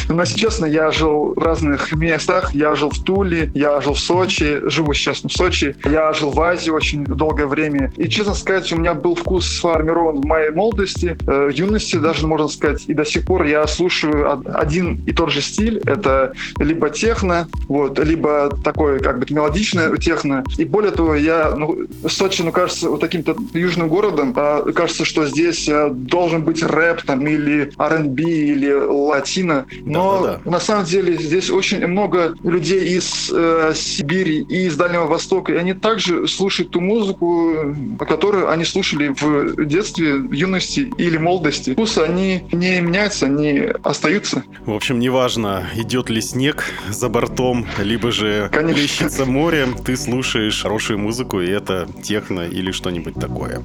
Но, 0.09 0.21
если 0.23 0.39
честно, 0.39 0.67
я 0.67 0.93
жил 0.93 1.35
в 1.35 1.39
разных 1.39 1.93
местах. 1.93 2.55
Я 2.55 2.77
жил 2.77 2.91
в 2.91 3.03
Туле, 3.03 3.51
я 3.55 3.81
жил 3.81 3.95
в 3.95 4.01
Сочи, 4.01 4.61
живу 4.69 4.95
сейчас 4.95 5.25
в 5.25 5.31
Сочи. 5.31 5.75
Я 5.85 6.13
жил 6.13 6.31
в 6.31 6.41
Азии 6.41 6.71
очень 6.71 7.05
долгое 7.05 7.47
время. 7.47 7.93
И, 7.97 8.09
честно 8.09 8.35
сказать, 8.35 8.73
у 8.73 8.77
меня 8.77 8.95
был 8.95 9.17
вкус 9.17 9.49
сформирован 9.49 10.21
в 10.21 10.25
моей 10.27 10.51
молодости, 10.51 11.19
э, 11.49 11.53
юности 11.53 11.97
даже, 11.97 12.27
можно 12.27 12.49
сказать. 12.49 12.85
И 12.87 12.95
до 12.95 13.05
сих 13.05 13.25
пор 13.25 13.45
я 13.45 13.67
слушаю 13.67 14.43
один 14.55 15.03
и 15.07 15.13
тот 15.13 15.31
же 15.31 15.41
стиль. 15.41 15.79
Это 15.87 16.33
либо 16.59 16.91
техно, 16.91 17.49
вот, 17.69 17.99
либо 17.99 18.51
такое 18.65 19.01
как 19.01 19.19
бы 19.19 19.27
мелодичное 19.31 19.97
техно. 19.97 20.45
И 20.59 20.65
более 20.65 20.93
того, 20.93 21.15
я, 21.15 21.55
ну, 21.57 21.87
Сочи, 22.09 22.43
ну, 22.43 22.53
кажется, 22.53 22.91
вот 22.91 23.01
таким-то 23.01 23.37
южным 23.55 23.89
городом. 23.89 24.33
А, 24.37 24.71
кажется, 24.73 25.05
что 25.05 25.27
здесь 25.27 25.69
а, 25.69 25.91
должен 25.91 26.43
быть 26.43 26.63
рэп 26.63 27.03
там 27.03 27.27
или 27.27 27.73
R&B 27.79 28.23
или 28.23 28.73
латино. 28.73 29.67
Но 29.83 30.23
Да-да-да. 30.23 30.51
на 30.51 30.61
самом 30.61 30.85
деле 30.85 31.17
здесь 31.17 31.51
очень 31.51 31.87
много 31.87 32.35
людей 32.43 32.97
из 32.97 33.31
э, 33.33 33.73
Сибири 33.75 34.41
и 34.49 34.67
из 34.67 34.77
Дальнего 34.77 35.07
Востока, 35.07 35.53
и 35.53 35.57
они 35.57 35.75
также 35.75 36.27
слушают 36.29 36.71
ту 36.71 36.81
музыку, 36.81 37.75
которую 37.99 38.51
они 38.51 38.65
слушали 38.65 39.15
в 39.21 39.65
детстве, 39.65 40.15
в 40.15 40.33
юности 40.33 40.91
или 40.99 41.17
молодости. 41.31 41.73
Вкусы, 41.73 41.99
они 41.99 42.43
не 42.53 42.81
меняются, 42.81 43.27
они 43.27 43.69
остаются. 43.85 44.43
В 44.67 44.73
общем, 44.73 44.99
неважно, 44.99 45.67
идет 45.77 46.11
ли 46.11 46.21
снег 46.21 46.65
за 46.89 47.09
бортом, 47.09 47.67
либо 47.79 48.11
же 48.11 48.49
Конечно. 48.53 48.75
плещется 48.75 49.25
море, 49.27 49.69
ты 49.85 49.97
слушаешь 49.97 50.63
хорошую 50.63 50.99
музыку, 50.99 51.41
и 51.41 51.49
это 51.49 51.89
техно 52.03 52.41
или 52.41 52.73
что-нибудь 52.73 53.15
такое. 53.15 53.63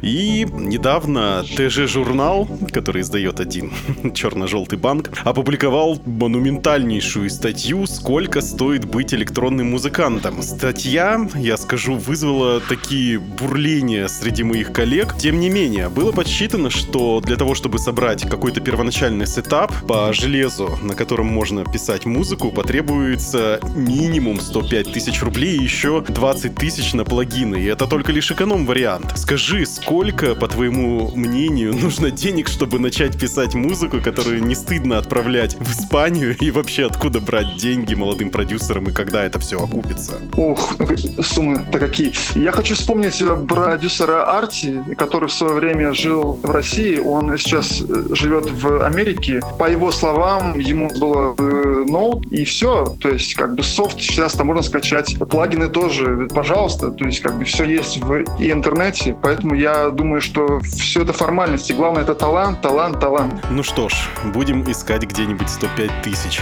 И 0.00 0.46
недавно 0.50 1.44
ТЖ-журнал, 1.56 2.48
который 2.72 3.02
издает 3.02 3.40
один 3.40 3.72
черно-желтый 4.14 4.78
банк, 4.78 5.10
опубликовал 5.24 6.00
монументальнейшую 6.06 7.30
статью 7.30 7.86
«Сколько 7.86 8.40
стоит 8.40 8.84
быть 8.84 9.12
электронным 9.12 9.70
музыкантом». 9.72 10.40
Статья, 10.42 11.28
я 11.34 11.56
скажу, 11.56 11.96
вызвала 11.96 12.60
такие 12.60 13.18
бурления 13.18 14.06
среди 14.08 14.44
моих 14.44 14.72
коллег. 14.72 15.16
Тем 15.18 15.40
не 15.40 15.50
менее, 15.50 15.88
было 15.88 16.12
подсчитано, 16.12 16.59
что 16.68 17.20
для 17.20 17.36
того, 17.36 17.54
чтобы 17.54 17.78
собрать 17.78 18.28
какой-то 18.28 18.60
первоначальный 18.60 19.26
сетап 19.26 19.72
по 19.86 20.12
железу, 20.12 20.78
на 20.82 20.94
котором 20.94 21.26
можно 21.26 21.64
писать 21.64 22.04
музыку, 22.04 22.50
потребуется 22.50 23.60
минимум 23.74 24.40
105 24.40 24.92
тысяч 24.92 25.22
рублей 25.22 25.56
и 25.56 25.62
еще 25.62 26.04
20 26.06 26.54
тысяч 26.54 26.92
на 26.92 27.04
плагины. 27.04 27.56
И 27.56 27.64
это 27.64 27.86
только 27.86 28.12
лишь 28.12 28.30
эконом-вариант. 28.30 29.16
Скажи, 29.16 29.64
сколько, 29.64 30.34
по 30.34 30.48
твоему 30.48 31.10
мнению, 31.14 31.74
нужно 31.74 32.10
денег, 32.10 32.48
чтобы 32.48 32.78
начать 32.78 33.18
писать 33.18 33.54
музыку, 33.54 34.00
которую 34.02 34.42
не 34.44 34.54
стыдно 34.54 34.98
отправлять 34.98 35.56
в 35.58 35.70
Испанию? 35.70 36.36
И 36.38 36.50
вообще, 36.50 36.86
откуда 36.86 37.20
брать 37.20 37.56
деньги 37.56 37.94
молодым 37.94 38.30
продюсерам 38.30 38.88
и 38.88 38.92
когда 38.92 39.24
это 39.24 39.38
все 39.38 39.62
окупится? 39.62 40.20
Ух, 40.36 40.74
суммы-то 41.22 41.78
какие. 41.78 42.12
Я 42.34 42.52
хочу 42.52 42.74
вспомнить 42.74 43.22
э, 43.22 43.36
продюсера 43.46 44.36
Арти, 44.36 44.82
который 44.96 45.28
в 45.28 45.32
свое 45.32 45.54
время 45.54 45.92
жил 45.92 46.38
в 46.50 46.52
России. 46.52 46.98
Он 46.98 47.36
сейчас 47.38 47.80
э, 47.80 48.14
живет 48.14 48.50
в 48.50 48.84
Америке. 48.84 49.40
По 49.58 49.70
его 49.70 49.92
словам, 49.92 50.58
ему 50.58 50.88
было 50.98 51.34
э, 51.38 51.84
ноут 51.88 52.26
и 52.32 52.44
все. 52.44 52.96
То 53.00 53.08
есть, 53.08 53.34
как 53.34 53.54
бы 53.54 53.62
софт 53.62 54.00
сейчас 54.00 54.32
там 54.34 54.48
можно 54.48 54.62
скачать. 54.62 55.16
Плагины 55.30 55.68
тоже, 55.68 56.28
пожалуйста. 56.34 56.90
То 56.90 57.04
есть, 57.04 57.20
как 57.20 57.38
бы 57.38 57.44
все 57.44 57.64
есть 57.64 57.98
в 57.98 58.24
и 58.38 58.50
интернете. 58.50 59.16
Поэтому 59.22 59.54
я 59.54 59.90
думаю, 59.90 60.20
что 60.20 60.60
все 60.60 61.02
это 61.02 61.12
формальности. 61.12 61.72
Главное, 61.72 62.02
это 62.02 62.14
талант, 62.14 62.60
талант, 62.60 63.00
талант. 63.00 63.34
Ну 63.50 63.62
что 63.62 63.88
ж, 63.88 63.94
будем 64.34 64.68
искать 64.70 65.04
где-нибудь 65.04 65.48
105 65.48 66.02
тысяч. 66.02 66.40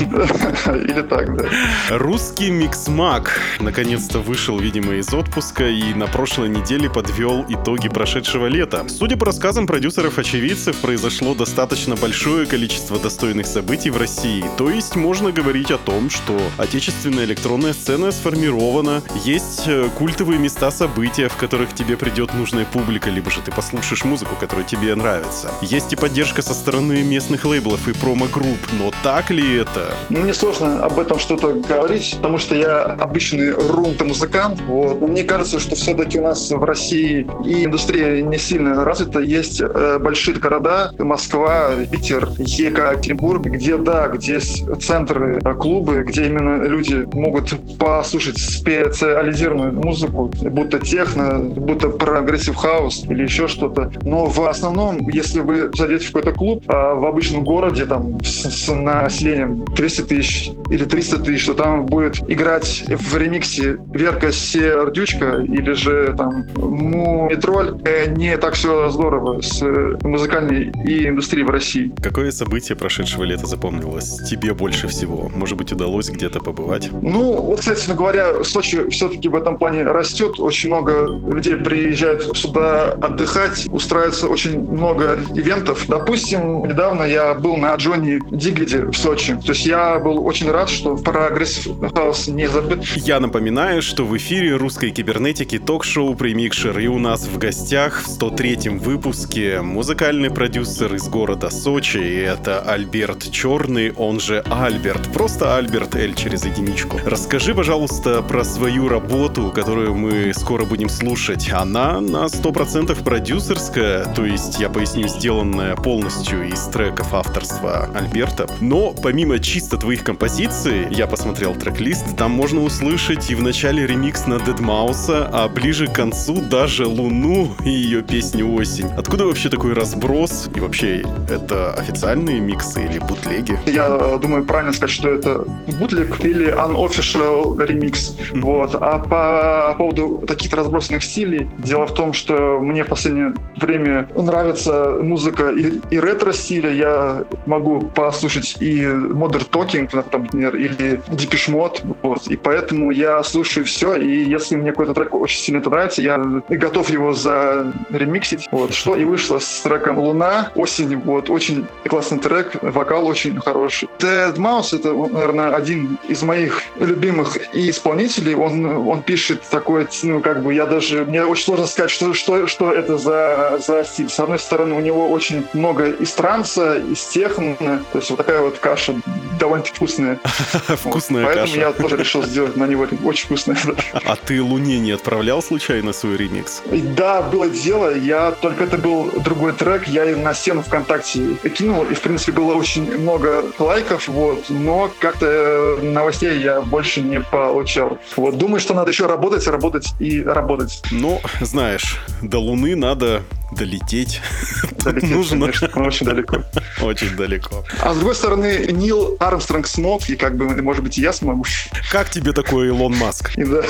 Или 0.00 1.02
так, 1.02 1.36
да. 1.36 1.44
Русский 1.90 2.50
миксмак 2.50 3.40
наконец-то 3.60 4.18
вышел, 4.18 4.58
видимо, 4.58 4.94
из 4.94 5.12
отпуска 5.14 5.68
и 5.68 5.94
на 5.94 6.06
прошлой 6.06 6.48
неделе 6.48 6.90
подвел 6.90 7.44
итоги 7.48 7.88
прошедшего 7.88 8.46
лета. 8.46 8.84
Судя 8.88 9.19
по 9.20 9.26
рассказам 9.26 9.66
продюсера 9.66 10.10
рассказов 10.10 10.18
очевидцев 10.18 10.76
произошло 10.76 11.34
достаточно 11.34 11.94
большое 11.96 12.46
количество 12.46 12.98
достойных 12.98 13.46
событий 13.46 13.90
в 13.90 13.96
России. 13.96 14.44
То 14.56 14.70
есть 14.70 14.96
можно 14.96 15.30
говорить 15.32 15.70
о 15.70 15.78
том, 15.78 16.10
что 16.10 16.38
отечественная 16.58 17.24
электронная 17.24 17.72
сцена 17.72 18.12
сформирована, 18.12 19.02
есть 19.24 19.64
э, 19.66 19.88
культовые 19.98 20.38
места 20.38 20.70
события, 20.70 21.28
в 21.28 21.36
которых 21.36 21.74
тебе 21.74 21.96
придет 21.96 22.34
нужная 22.34 22.64
публика, 22.64 23.10
либо 23.10 23.30
же 23.30 23.40
ты 23.40 23.52
послушаешь 23.52 24.04
музыку, 24.04 24.36
которая 24.40 24.64
тебе 24.64 24.94
нравится. 24.94 25.50
Есть 25.62 25.92
и 25.92 25.96
поддержка 25.96 26.42
со 26.42 26.54
стороны 26.54 27.02
местных 27.02 27.44
лейблов 27.44 27.88
и 27.88 27.92
промо-групп, 27.92 28.58
но 28.78 28.90
так 29.02 29.30
ли 29.30 29.58
это? 29.58 29.94
Ну, 30.10 30.20
Мне 30.20 30.34
сложно 30.34 30.84
об 30.84 30.98
этом 30.98 31.18
что-то 31.18 31.52
говорить, 31.52 32.14
потому 32.16 32.38
что 32.38 32.54
я 32.54 32.82
обычный 32.82 33.52
room-музыкант. 33.52 34.60
Вот. 34.66 35.00
Но 35.00 35.06
мне 35.06 35.24
кажется, 35.24 35.60
что 35.60 35.76
все-таки 35.76 36.18
у 36.18 36.22
нас 36.22 36.50
в 36.50 36.64
России 36.64 37.26
и 37.44 37.64
индустрия 37.64 38.22
не 38.22 38.38
сильно 38.38 38.84
развита. 38.84 39.09
Есть 39.18 39.60
э, 39.60 39.98
большие 39.98 40.36
города, 40.38 40.92
Москва, 40.98 41.70
Питер, 41.90 42.28
Екатеринбург, 42.38 43.42
где, 43.46 43.76
да, 43.76 44.08
где 44.08 44.38
центры, 44.38 45.40
э, 45.44 45.54
клубы, 45.54 46.04
где 46.06 46.26
именно 46.26 46.62
люди 46.64 47.06
могут 47.12 47.54
послушать 47.78 48.38
специализированную 48.38 49.72
музыку, 49.72 50.30
будто 50.42 50.78
техно, 50.78 51.38
будто 51.38 51.88
progressive 51.88 52.56
house 52.56 53.04
или 53.08 53.22
еще 53.24 53.48
что-то. 53.48 53.92
Но 54.02 54.26
в 54.26 54.40
основном, 54.46 55.08
если 55.08 55.40
вы 55.40 55.70
зайдете 55.74 56.06
в 56.06 56.12
какой-то 56.12 56.32
клуб 56.32 56.64
а 56.68 56.94
в 56.94 57.04
обычном 57.06 57.44
городе 57.44 57.86
там 57.86 58.22
с, 58.22 58.48
с 58.48 58.72
населением 58.72 59.64
200 59.64 60.02
тысяч 60.02 60.52
или 60.70 60.84
300 60.84 61.18
тысяч, 61.18 61.46
то 61.46 61.54
там 61.54 61.86
будет 61.86 62.20
играть 62.28 62.84
в 62.88 63.16
ремиксе 63.16 63.78
Верка 63.92 64.32
Сердючка 64.32 65.42
или 65.42 65.72
же 65.72 66.14
там 66.16 66.46
Мумитроль. 66.56 67.80
Э, 67.84 68.10
Не 68.10 68.36
так 68.36 68.54
все 68.54 68.88
здорово 69.00 69.40
с 69.40 69.62
музыкальной 70.02 70.70
и 70.84 71.08
индустрией 71.08 71.46
в 71.46 71.50
России. 71.50 71.90
Какое 72.02 72.30
событие 72.30 72.76
прошедшего 72.76 73.24
лета 73.24 73.46
запомнилось 73.46 74.18
тебе 74.28 74.52
больше 74.52 74.88
всего? 74.88 75.30
Может 75.34 75.56
быть, 75.56 75.72
удалось 75.72 76.10
где-то 76.10 76.40
побывать? 76.40 76.90
Ну, 76.92 77.40
вот, 77.40 77.60
кстати 77.60 77.90
говоря, 77.90 78.44
Сочи 78.44 78.90
все-таки 78.90 79.28
в 79.28 79.34
этом 79.34 79.56
плане 79.56 79.84
растет. 79.84 80.38
Очень 80.38 80.68
много 80.68 81.06
людей 81.34 81.56
приезжают 81.56 82.36
сюда 82.36 82.92
отдыхать. 82.92 83.68
Устраивается 83.70 84.28
очень 84.28 84.60
много 84.60 85.18
ивентов. 85.34 85.86
Допустим, 85.88 86.64
недавно 86.68 87.04
я 87.04 87.32
был 87.32 87.56
на 87.56 87.74
Джоне 87.76 88.20
Дигвиде 88.30 88.84
в 88.84 88.94
Сочи. 88.94 89.34
То 89.46 89.52
есть 89.52 89.64
я 89.64 89.98
был 89.98 90.26
очень 90.26 90.50
рад, 90.50 90.68
что 90.68 90.96
progressive 90.96 91.66
house 91.94 92.28
не 92.28 92.48
забыт. 92.48 92.84
Я 92.96 93.18
напоминаю, 93.18 93.80
что 93.80 94.04
в 94.04 94.14
эфире 94.18 94.56
русской 94.56 94.90
кибернетики 94.90 95.58
ток-шоу 95.58 96.14
«Премикшер» 96.14 96.78
и 96.78 96.86
у 96.86 96.98
нас 96.98 97.26
в 97.26 97.38
гостях 97.38 98.02
в 98.02 98.08
103-м 98.08 98.78
выпуске 98.90 99.60
музыкальный 99.62 100.30
продюсер 100.30 100.92
из 100.96 101.08
города 101.08 101.48
Сочи, 101.48 101.98
и 101.98 102.16
это 102.16 102.60
Альберт 102.60 103.30
Черный, 103.30 103.92
он 103.92 104.18
же 104.18 104.42
Альберт, 104.50 105.12
просто 105.12 105.56
Альберт 105.56 105.94
L 105.94 106.14
через 106.16 106.44
единичку. 106.44 106.98
Расскажи, 107.06 107.54
пожалуйста, 107.54 108.20
про 108.20 108.42
свою 108.42 108.88
работу, 108.88 109.52
которую 109.54 109.94
мы 109.94 110.34
скоро 110.34 110.64
будем 110.64 110.88
слушать. 110.88 111.52
Она 111.52 112.00
на 112.00 112.24
100% 112.24 113.00
продюсерская, 113.04 114.12
то 114.12 114.26
есть, 114.26 114.58
я 114.58 114.68
поясню, 114.68 115.06
сделанная 115.06 115.76
полностью 115.76 116.48
из 116.48 116.60
треков 116.66 117.14
авторства 117.14 117.88
Альберта. 117.94 118.48
Но 118.60 118.92
помимо 118.92 119.38
чисто 119.38 119.76
твоих 119.76 120.02
композиций, 120.02 120.88
я 120.90 121.06
посмотрел 121.06 121.54
трек-лист, 121.54 122.16
там 122.16 122.32
можно 122.32 122.60
услышать 122.60 123.30
и 123.30 123.36
в 123.36 123.42
начале 123.42 123.86
ремикс 123.86 124.26
на 124.26 124.40
Дедмауса, 124.40 125.30
а 125.32 125.48
ближе 125.48 125.86
к 125.86 125.92
концу 125.92 126.40
даже 126.40 126.88
Луну 126.88 127.54
и 127.64 127.70
ее 127.70 128.02
песню 128.02 128.48
«Осень». 128.70 128.90
Откуда 128.96 129.26
вообще 129.26 129.48
такой 129.48 129.72
разброс? 129.72 130.48
И 130.54 130.60
вообще, 130.60 131.02
это 131.28 131.72
официальные 131.74 132.40
миксы 132.40 132.84
или 132.84 132.98
бутлеги? 132.98 133.58
Я 133.66 133.86
э, 133.88 134.18
думаю, 134.20 134.44
правильно 134.44 134.72
сказать, 134.72 134.94
что 134.94 135.08
это 135.08 135.44
бутлик 135.78 136.24
или 136.24 136.52
unofficial 136.52 137.64
ремикс. 137.64 138.16
Вот. 138.34 138.74
А 138.74 138.98
по 138.98 139.74
поводу 139.76 140.24
таких 140.26 140.52
разбросанных 140.52 141.02
стилей, 141.02 141.48
дело 141.58 141.86
в 141.86 141.94
том, 141.94 142.12
что 142.12 142.58
мне 142.60 142.84
в 142.84 142.88
последнее 142.88 143.34
время 143.56 144.08
нравится 144.14 144.98
музыка 145.00 145.50
и, 145.50 145.80
и 145.90 146.00
ретро-стиля. 146.00 146.72
Я 146.72 147.24
могу 147.46 147.80
послушать 147.80 148.56
и 148.60 148.82
Modern 148.82 149.48
Talking, 149.50 149.88
например, 149.92 150.56
или 150.56 151.00
Depeche 151.08 151.52
Mode. 151.52 151.96
Вот. 152.02 152.26
И 152.28 152.36
поэтому 152.36 152.90
я 152.90 153.22
слушаю 153.22 153.64
все, 153.64 153.96
и 153.96 154.24
если 154.24 154.56
мне 154.56 154.70
какой-то 154.70 154.94
трек 154.94 155.14
очень 155.14 155.40
сильно 155.40 155.58
это 155.58 155.70
нравится, 155.70 156.02
я 156.02 156.18
готов 156.48 156.90
его 156.90 157.12
заремиксить. 157.12 158.48
Вот. 158.60 158.74
Что 158.74 158.94
и 158.94 159.04
вышло 159.04 159.38
с 159.38 159.60
треком 159.62 159.98
«Луна», 159.98 160.52
«Осень». 160.54 160.96
Вот. 160.98 161.30
Очень 161.30 161.66
классный 161.88 162.18
трек, 162.18 162.56
вокал 162.60 163.06
очень 163.06 163.40
хороший. 163.40 163.88
Dead 163.98 164.34
Mouse— 164.36 164.68
это, 164.76 164.92
наверное, 164.92 165.54
один 165.54 165.98
из 166.08 166.22
моих 166.22 166.62
любимых 166.78 167.38
и 167.54 167.70
исполнителей. 167.70 168.34
Он, 168.34 168.66
он 168.86 169.02
пишет 169.02 169.42
такое, 169.50 169.88
ну, 170.02 170.20
как 170.20 170.42
бы, 170.42 170.52
я 170.52 170.66
даже... 170.66 171.06
Мне 171.06 171.24
очень 171.24 171.44
сложно 171.44 171.66
сказать, 171.66 171.90
что, 171.90 172.12
что, 172.12 172.46
что 172.46 172.70
это 172.70 172.98
за, 172.98 173.58
за 173.66 173.82
стиль. 173.84 174.10
С 174.10 174.20
одной 174.20 174.38
стороны, 174.38 174.74
у 174.74 174.80
него 174.80 175.08
очень 175.08 175.46
много 175.54 175.86
из 175.90 176.12
транса, 176.12 176.76
из 176.78 177.02
техно. 177.06 177.56
То 177.92 177.98
есть 177.98 178.10
вот 178.10 178.16
такая 178.16 178.42
вот 178.42 178.58
каша 178.58 178.94
довольно-таки 179.38 179.76
вкусная. 179.76 180.18
Вкусная 180.68 181.24
Поэтому 181.24 181.46
каша. 181.46 181.60
я 181.60 181.72
тоже 181.72 181.96
решил 181.96 182.22
сделать 182.22 182.56
на 182.56 182.66
него 182.66 182.86
очень 183.04 183.24
вкусное. 183.24 183.56
А 184.04 184.16
ты 184.16 184.42
Луне 184.42 184.78
не 184.78 184.90
отправлял 184.90 185.42
случайно 185.42 185.92
свой 185.92 186.16
ремикс? 186.16 186.62
Да, 186.96 187.22
было 187.22 187.48
дело, 187.48 187.96
я 187.96 188.32
только 188.50 188.64
это 188.64 188.78
был 188.78 189.12
другой 189.22 189.52
трек, 189.52 189.86
я 189.86 190.04
на 190.16 190.34
стену 190.34 190.62
ВКонтакте 190.62 191.36
кинул, 191.54 191.84
и 191.84 191.94
в 191.94 192.00
принципе 192.00 192.32
было 192.32 192.54
очень 192.54 192.98
много 192.98 193.44
лайков, 193.60 194.08
вот, 194.08 194.46
но 194.48 194.90
как-то 194.98 195.26
э, 195.26 195.82
новостей 195.82 196.40
я 196.40 196.60
больше 196.60 197.00
не 197.00 197.20
получал. 197.20 197.98
Вот, 198.16 198.36
думаю, 198.38 198.58
что 198.58 198.74
надо 198.74 198.90
еще 198.90 199.06
работать, 199.06 199.46
работать 199.46 199.94
и 200.00 200.20
работать. 200.22 200.82
Ну, 200.90 201.20
знаешь, 201.40 201.98
до 202.22 202.38
Луны 202.38 202.74
надо 202.74 203.22
долететь. 203.52 204.20
Долететь, 204.84 205.10
нужно 205.10 205.46
конечно, 205.46 205.82
очень 205.82 206.06
далеко. 206.06 206.42
очень 206.80 207.16
далеко. 207.16 207.64
А 207.80 207.92
с 207.92 207.96
другой 207.96 208.14
стороны, 208.14 208.68
Нил 208.70 209.16
Армстронг 209.20 209.66
смог, 209.66 210.08
и 210.08 210.16
как 210.16 210.36
бы, 210.36 210.46
может 210.62 210.82
быть, 210.82 210.96
и 210.98 211.02
я 211.02 211.12
смогу. 211.12 211.44
Как 211.90 212.10
тебе 212.10 212.32
такой 212.32 212.68
Илон 212.68 212.96
Маск? 212.96 213.32
Да. 213.36 213.62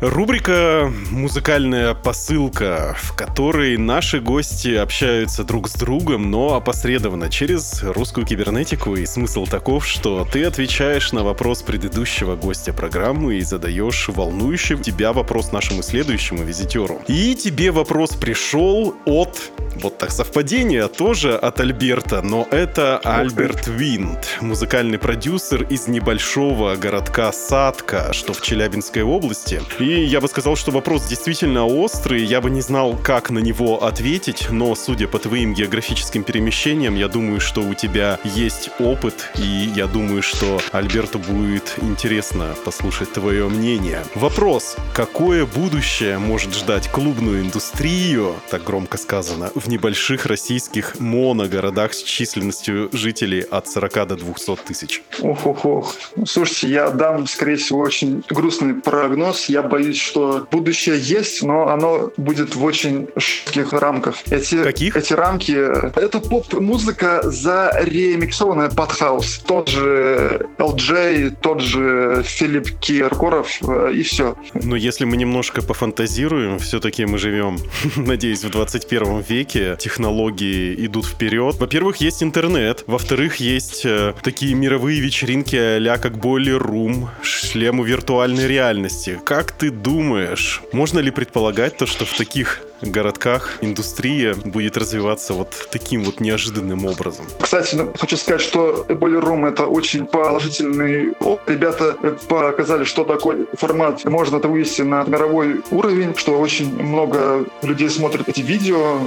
Рубрика 0.00 0.92
«Музыкальная 1.10 1.94
посылка», 1.94 2.96
в 2.98 3.14
которой 3.14 3.76
наши 3.76 4.20
гости 4.20 4.74
общаются 4.74 5.44
друг 5.44 5.68
с 5.68 5.74
другом, 5.74 6.30
но 6.30 6.54
опосредованно 6.54 7.30
через 7.30 7.82
русскую 7.82 8.26
кибернетику. 8.26 8.96
И 8.96 9.06
смысл 9.06 9.46
таков, 9.46 9.86
что 9.86 10.26
ты 10.30 10.44
отвечаешь 10.44 11.12
на 11.12 11.22
вопрос 11.22 11.62
предыдущего 11.62 12.36
гостя 12.36 12.72
программы 12.72 13.36
и 13.36 13.42
задаешь 13.42 14.08
волнующий 14.08 14.76
тебя 14.82 15.12
вопрос 15.12 15.52
нашему 15.52 15.82
следующему 15.82 16.42
визитеру. 16.42 17.00
И 17.08 17.34
тебе 17.34 17.70
вопрос 17.70 18.10
пришел 18.10 18.94
от... 19.04 19.52
Вот 19.76 19.96
так 19.96 20.10
совпадение 20.10 20.86
тоже 20.86 21.34
от 21.34 21.58
Альберта, 21.58 22.20
но 22.20 22.46
это 22.50 22.98
Альберт 22.98 23.66
Винт, 23.68 24.36
музыкальный 24.42 24.98
продюсер 24.98 25.62
из 25.62 25.88
небольшого 25.88 26.76
городка 26.76 27.32
Садка, 27.32 28.12
что 28.12 28.34
в 28.34 28.42
Челябинской 28.42 29.02
области. 29.02 29.62
И 29.78 30.04
я 30.04 30.20
бы 30.20 30.28
сказал, 30.28 30.56
что 30.56 30.72
вопрос 30.72 31.06
действительно 31.06 31.64
острый, 31.66 32.22
я 32.22 32.42
бы 32.42 32.50
не 32.50 32.60
знал, 32.60 32.98
как 33.02 33.30
на 33.30 33.38
него 33.38 33.82
ответить, 33.82 34.48
но 34.50 34.74
судя 34.74 35.08
по 35.08 35.18
твоим 35.18 35.54
географическим 35.54 36.22
перемещениям, 36.22 36.94
я 36.94 37.08
думаю, 37.08 37.40
что 37.40 37.62
у 37.62 37.72
тебя 37.72 38.18
есть 38.24 38.68
опыт, 38.78 39.30
и 39.36 39.72
я 39.74 39.86
думаю, 39.86 40.22
что 40.22 40.60
Альберту 40.72 41.18
будет 41.18 41.76
интересно 41.80 42.54
послушать 42.64 43.12
твое 43.14 43.48
мнение. 43.48 44.04
Вопрос, 44.14 44.76
какое 44.94 45.46
будущее 45.46 46.18
может 46.18 46.54
ждать 46.54 46.88
клубную 46.88 47.40
индустрию, 47.40 48.36
так 48.50 48.64
громко 48.64 48.91
сказано, 48.98 49.50
в 49.54 49.68
небольших 49.68 50.26
российских 50.26 50.98
моногородах 51.00 51.94
с 51.94 52.02
численностью 52.02 52.88
жителей 52.92 53.40
от 53.40 53.68
40 53.68 54.08
до 54.08 54.16
200 54.16 54.56
тысяч? 54.66 55.02
Ох, 55.20 55.46
ох, 55.46 55.64
ох. 55.64 55.94
Слушайте, 56.26 56.68
я 56.68 56.90
дам, 56.90 57.26
скорее 57.26 57.56
всего, 57.56 57.80
очень 57.80 58.22
грустный 58.28 58.74
прогноз. 58.74 59.46
Я 59.46 59.62
боюсь, 59.62 60.00
что 60.00 60.46
будущее 60.50 60.98
есть, 60.98 61.42
но 61.42 61.68
оно 61.68 62.12
будет 62.16 62.54
в 62.54 62.64
очень 62.64 63.08
жестких 63.16 63.72
рамках. 63.72 64.16
Эти, 64.30 64.62
Каких? 64.62 64.96
Эти 64.96 65.12
рамки... 65.12 65.52
Это 65.52 66.20
поп-музыка 66.20 67.22
заремиксованная 67.24 68.70
под 68.70 68.92
хаус. 68.92 69.38
Тот 69.46 69.68
же 69.68 70.48
LJ, 70.58 71.36
тот 71.40 71.60
же 71.60 72.22
Филипп 72.24 72.78
Киркоров 72.80 73.58
э, 73.62 73.92
и 73.94 74.02
все. 74.02 74.36
Но 74.54 74.76
если 74.76 75.04
мы 75.04 75.16
немножко 75.16 75.62
пофантазируем, 75.62 76.58
все-таки 76.58 77.04
мы 77.04 77.18
живем, 77.18 77.58
надеюсь, 77.96 78.44
в 78.44 78.50
21 78.82 79.20
веке, 79.20 79.76
технологии 79.78 80.74
идут 80.86 81.06
вперед. 81.06 81.56
Во-первых, 81.56 81.98
есть 81.98 82.22
интернет, 82.22 82.84
во-вторых, 82.86 83.36
есть 83.36 83.82
э, 83.84 84.14
такие 84.22 84.54
мировые 84.54 85.00
вечеринки 85.00 85.56
а 85.56 85.98
как 85.98 86.14
Boiler 86.14 86.58
Room, 86.58 87.06
шлемы 87.22 87.86
виртуальной 87.86 88.48
реальности. 88.48 89.20
Как 89.24 89.52
ты 89.52 89.70
думаешь, 89.70 90.62
можно 90.72 90.98
ли 90.98 91.10
предполагать 91.10 91.76
то, 91.76 91.86
что 91.86 92.04
в 92.04 92.16
таких 92.16 92.62
городках 92.82 93.58
индустрия 93.60 94.34
будет 94.34 94.76
развиваться 94.76 95.32
вот 95.34 95.68
таким 95.70 96.04
вот 96.04 96.20
неожиданным 96.20 96.84
образом. 96.84 97.26
Кстати, 97.40 97.74
ну, 97.74 97.92
хочу 97.98 98.16
сказать, 98.16 98.40
что 98.40 98.84
Boiler 98.88 99.48
это 99.48 99.66
очень 99.66 100.06
положительный 100.06 101.12
опыт. 101.20 101.48
Ребята 101.48 101.96
показали, 102.28 102.84
что 102.84 103.04
такой 103.04 103.46
формат 103.54 104.04
можно 104.04 104.36
это 104.36 104.48
вывести 104.48 104.82
на 104.82 105.04
мировой 105.04 105.62
уровень, 105.70 106.14
что 106.16 106.38
очень 106.38 106.82
много 106.82 107.46
людей 107.62 107.88
смотрят 107.88 108.28
эти 108.28 108.40
видео, 108.40 108.98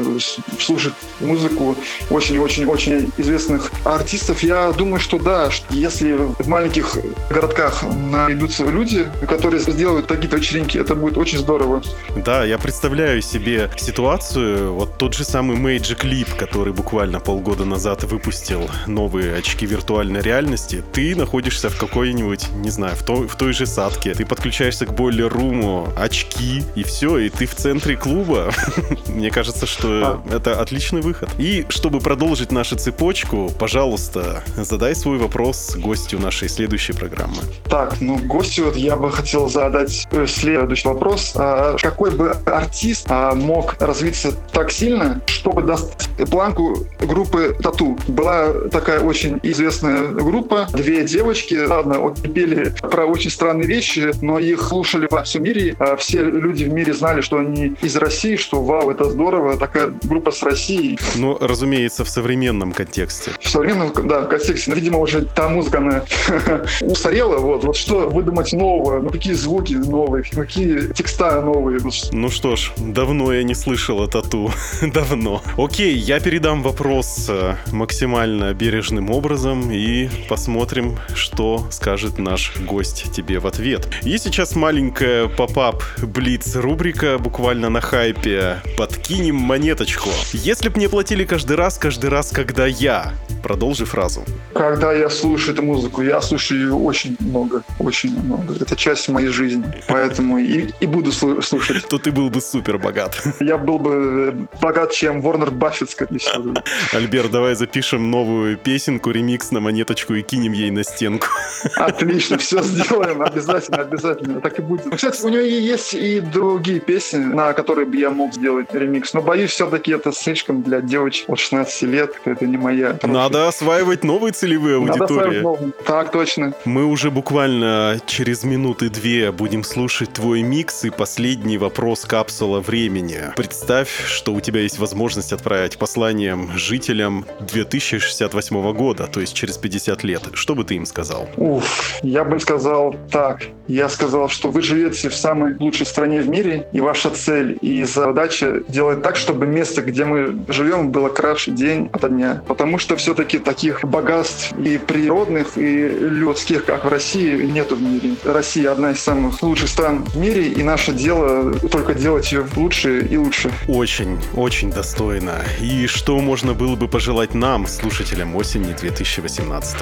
слушают 0.59 0.95
музыку 1.19 1.75
очень-очень-очень 2.09 3.11
известных 3.17 3.71
артистов. 3.83 4.43
Я 4.43 4.71
думаю, 4.71 4.99
что 4.99 5.17
да, 5.17 5.51
что 5.51 5.65
если 5.73 6.13
в 6.13 6.47
маленьких 6.47 6.97
городках 7.29 7.83
найдутся 7.83 8.63
люди, 8.65 9.07
которые 9.27 9.59
сделают 9.59 10.07
такие-то 10.07 10.37
вечеринки, 10.37 10.77
это 10.77 10.95
будет 10.95 11.17
очень 11.17 11.39
здорово. 11.39 11.81
Да, 12.15 12.45
я 12.45 12.57
представляю 12.57 13.21
себе 13.21 13.64
ситуацию, 13.77 14.73
вот 14.73 14.97
тот 14.97 15.13
же 15.13 15.23
самый 15.23 15.57
Magic 15.57 16.03
Leap, 16.03 16.35
который 16.37 16.73
буквально 16.73 17.19
полгода 17.19 17.65
назад 17.65 18.03
выпустил 18.03 18.69
новые 18.87 19.35
очки 19.35 19.65
виртуальной 19.65 20.21
реальности, 20.21 20.83
ты 20.93 21.15
находишься 21.15 21.69
в 21.69 21.77
какой-нибудь, 21.77 22.49
не 22.55 22.69
знаю, 22.69 22.95
в 22.95 23.03
той, 23.03 23.27
в 23.27 23.35
той 23.35 23.53
же 23.53 23.65
садке, 23.65 24.13
ты 24.13 24.25
подключаешься 24.25 24.85
к 24.85 24.93
бойлер-руму, 24.93 25.89
очки, 25.97 26.63
и 26.75 26.83
все, 26.83 27.17
и 27.17 27.29
ты 27.29 27.45
в 27.45 27.55
центре 27.55 27.95
клуба. 27.95 28.51
Мне 29.07 29.31
кажется, 29.31 29.65
что 29.65 30.21
это 30.31 30.61
отличный 30.61 31.01
выход. 31.01 31.29
И 31.37 31.65
чтобы 31.69 31.99
продолжить 31.99 32.51
нашу 32.51 32.75
цепочку, 32.75 33.51
пожалуйста, 33.57 34.43
задай 34.55 34.95
свой 34.95 35.17
вопрос 35.17 35.75
гостю 35.75 36.19
нашей 36.19 36.49
следующей 36.49 36.93
программы. 36.93 37.37
Так, 37.69 38.01
ну, 38.01 38.17
гостю 38.17 38.65
вот 38.65 38.75
я 38.75 38.95
бы 38.95 39.11
хотел 39.11 39.49
задать 39.49 40.07
э, 40.11 40.25
следующий 40.27 40.87
вопрос. 40.87 41.33
А 41.35 41.75
какой 41.77 42.11
бы 42.11 42.31
артист 42.45 43.05
а, 43.09 43.33
мог 43.45 43.75
развиться 43.79 44.33
так 44.51 44.71
сильно, 44.71 45.21
чтобы 45.27 45.61
достать 45.61 46.29
планку 46.29 46.85
группы 46.99 47.55
Тату? 47.61 47.97
Была 48.07 48.51
такая 48.71 48.99
очень 48.99 49.39
известная 49.43 50.07
группа, 50.07 50.67
две 50.73 51.03
девочки, 51.03 51.55
ладно, 51.55 52.13
пели 52.33 52.73
про 52.81 53.05
очень 53.05 53.29
странные 53.29 53.67
вещи, 53.67 54.11
но 54.21 54.39
их 54.39 54.61
слушали 54.61 55.07
во 55.09 55.23
всем 55.23 55.43
мире. 55.43 55.75
А 55.79 55.95
все 55.95 56.23
люди 56.23 56.63
в 56.63 56.73
мире 56.73 56.93
знали, 56.93 57.21
что 57.21 57.37
они 57.37 57.75
из 57.81 57.95
России, 57.95 58.35
что 58.35 58.63
вау, 58.63 58.89
это 58.89 59.09
здорово, 59.09 59.57
такая 59.57 59.93
группа 60.03 60.31
с 60.31 60.43
Россией. 60.43 60.99
Ну, 61.15 61.37
разумеется, 61.39 62.03
в 62.03 62.09
современном 62.09 62.71
контексте. 62.71 63.31
В 63.39 63.47
современном, 63.47 63.91
да, 64.07 64.23
контексте. 64.23 64.73
Видимо, 64.73 64.99
уже 64.99 65.25
та 65.25 65.49
музыка, 65.49 65.77
она 65.77 66.03
устарела. 66.81 67.37
Вот, 67.37 67.63
вот 67.63 67.75
что 67.75 68.09
выдумать 68.09 68.53
нового, 68.53 68.99
ну, 69.01 69.09
какие 69.09 69.33
звуки 69.33 69.73
новые, 69.73 70.23
какие 70.23 70.91
текста 70.93 71.41
новые. 71.41 71.79
Ну 72.11 72.29
что 72.29 72.55
ж, 72.55 72.71
давно 72.77 73.33
я 73.35 73.43
не 73.43 73.53
слышал 73.55 74.07
тату. 74.07 74.51
давно. 74.81 75.41
Окей, 75.57 75.95
я 75.95 76.19
передам 76.19 76.63
вопрос 76.63 77.27
э, 77.29 77.55
максимально 77.71 78.53
бережным 78.53 79.09
образом 79.09 79.71
и 79.71 80.09
посмотрим, 80.29 80.97
что 81.13 81.67
скажет 81.71 82.17
наш 82.17 82.55
гость 82.59 83.11
тебе 83.13 83.39
в 83.39 83.47
ответ. 83.47 83.87
И 84.03 84.17
сейчас 84.17 84.55
маленькая 84.55 85.27
поп-ап 85.27 85.83
блиц 86.01 86.55
рубрика 86.55 87.17
буквально 87.17 87.69
на 87.69 87.81
хайпе. 87.81 88.61
Подкинем 88.77 89.35
монеточку. 89.35 90.09
Если 90.33 90.69
б 90.69 90.77
мне 90.77 90.89
платили 90.89 91.25
каждый 91.25 91.57
раз, 91.57 91.77
каждый 91.77 92.09
раз, 92.09 92.31
когда 92.31 92.65
я 92.65 93.13
Продолжи 93.45 93.85
фразу. 93.85 94.23
Когда 94.55 94.91
я 94.91 95.07
слушаю 95.07 95.53
эту 95.53 95.61
музыку, 95.61 96.01
я 96.01 96.19
слушаю 96.19 96.61
ее 96.61 96.73
очень 96.73 97.15
много, 97.19 97.61
очень 97.77 98.19
много. 98.19 98.55
Это 98.55 98.75
часть 98.75 99.07
моей 99.07 99.27
жизни, 99.27 99.63
поэтому 99.87 100.39
и, 100.39 100.71
и 100.79 100.87
буду 100.87 101.11
слушать. 101.11 101.87
То 101.87 101.99
ты 101.99 102.11
был 102.11 102.31
бы 102.31 102.41
супер 102.41 102.79
богат. 102.79 103.21
Я 103.39 103.57
был 103.57 103.79
бы 103.79 104.47
богат, 104.61 104.91
чем 104.91 105.21
Ворнер 105.21 105.51
Баффет, 105.51 105.91
скорее 105.91 106.19
всего. 106.19 106.53
Альберт, 106.93 107.31
давай 107.31 107.55
запишем 107.55 108.09
новую 108.09 108.57
песенку, 108.57 109.11
ремикс 109.11 109.51
на 109.51 109.59
монеточку 109.59 110.13
и 110.13 110.21
кинем 110.21 110.53
ей 110.53 110.71
на 110.71 110.83
стенку. 110.83 111.27
Отлично, 111.75 112.37
все 112.37 112.61
сделаем, 112.63 113.21
обязательно, 113.21 113.77
обязательно. 113.77 114.41
Так 114.41 114.59
и 114.59 114.61
будет. 114.61 114.89
Кстати, 114.95 115.23
у 115.23 115.29
нее 115.29 115.63
есть 115.63 115.93
и 115.93 116.19
другие 116.19 116.79
песни, 116.79 117.17
на 117.17 117.53
которые 117.53 117.85
бы 117.85 117.97
я 117.97 118.09
мог 118.09 118.33
сделать 118.33 118.73
ремикс, 118.73 119.13
но 119.13 119.21
боюсь, 119.21 119.51
все-таки 119.51 119.91
это 119.91 120.11
слишком 120.11 120.63
для 120.63 120.81
девочек 120.81 121.29
от 121.29 121.39
16 121.39 121.81
лет, 121.83 122.15
это 122.25 122.45
не 122.45 122.57
моя. 122.57 122.97
Надо 123.03 123.35
надо 123.35 123.47
осваивать 123.49 124.03
новые 124.03 124.31
целевые 124.31 124.77
аудитории. 124.77 125.41
Надо 125.41 125.71
Так, 125.85 126.11
точно. 126.11 126.53
Мы 126.63 126.85
уже 126.85 127.11
буквально 127.11 127.99
через 128.05 128.43
минуты 128.43 128.89
две 128.89 129.31
будем 129.31 129.63
слушать 129.63 130.13
твой 130.13 130.41
микс 130.41 130.85
и 130.85 130.89
последний 130.89 131.57
вопрос 131.57 132.05
капсула 132.05 132.61
времени. 132.61 133.14
Представь, 133.35 133.89
что 134.07 134.33
у 134.33 134.41
тебя 134.41 134.61
есть 134.61 134.79
возможность 134.79 135.33
отправить 135.33 135.77
посланием 135.77 136.51
жителям 136.55 137.25
2068 137.39 138.73
года, 138.73 139.07
то 139.07 139.19
есть 139.19 139.33
через 139.33 139.57
50 139.57 140.03
лет. 140.03 140.23
Что 140.33 140.55
бы 140.55 140.63
ты 140.63 140.75
им 140.75 140.85
сказал? 140.85 141.27
Уф, 141.37 141.99
я 142.01 142.23
бы 142.23 142.39
сказал 142.39 142.95
так. 143.11 143.41
Я 143.67 143.89
сказал, 143.89 144.29
что 144.29 144.51
вы 144.51 144.61
живете 144.61 145.09
в 145.09 145.15
самой 145.15 145.55
лучшей 145.59 145.85
стране 145.87 146.21
в 146.21 146.29
мире, 146.29 146.67
и 146.71 146.81
ваша 146.81 147.09
цель 147.09 147.57
и 147.61 147.83
задача 147.83 148.61
делать 148.67 149.01
так, 149.01 149.15
чтобы 149.15 149.47
место, 149.47 149.81
где 149.81 150.05
мы 150.05 150.45
живем, 150.47 150.91
было 150.91 151.09
краше 151.09 151.51
день 151.51 151.89
ото 151.91 152.09
дня. 152.09 152.43
Потому 152.47 152.77
что 152.77 152.95
все-таки 152.95 153.39
таких 153.39 153.83
богатств 153.83 154.53
и 154.57 154.77
природных, 154.77 155.57
и 155.57 155.87
людских, 155.87 156.65
как 156.65 156.85
в 156.85 156.89
России, 156.89 157.43
нету 157.43 157.75
в 157.75 157.81
мире. 157.81 158.15
Россия 158.23 158.71
одна 158.71 158.91
из 158.91 158.99
самых 158.99 159.41
лучших 159.41 159.69
стран 159.69 160.03
в 160.05 160.17
мире, 160.17 160.47
и 160.47 160.61
наше 160.61 160.93
дело 160.93 161.53
только 161.71 161.93
делать 161.95 162.31
ее 162.31 162.45
лучше 162.55 163.04
и 163.05 163.17
лучше. 163.17 163.51
Очень, 163.67 164.19
очень 164.35 164.71
достойно. 164.71 165.43
И 165.61 165.87
что 165.87 166.19
можно 166.19 166.53
было 166.53 166.75
бы 166.75 166.87
пожелать 166.87 167.33
нам, 167.33 167.67
слушателям 167.67 168.35
осени 168.35 168.73
2018 168.73 169.77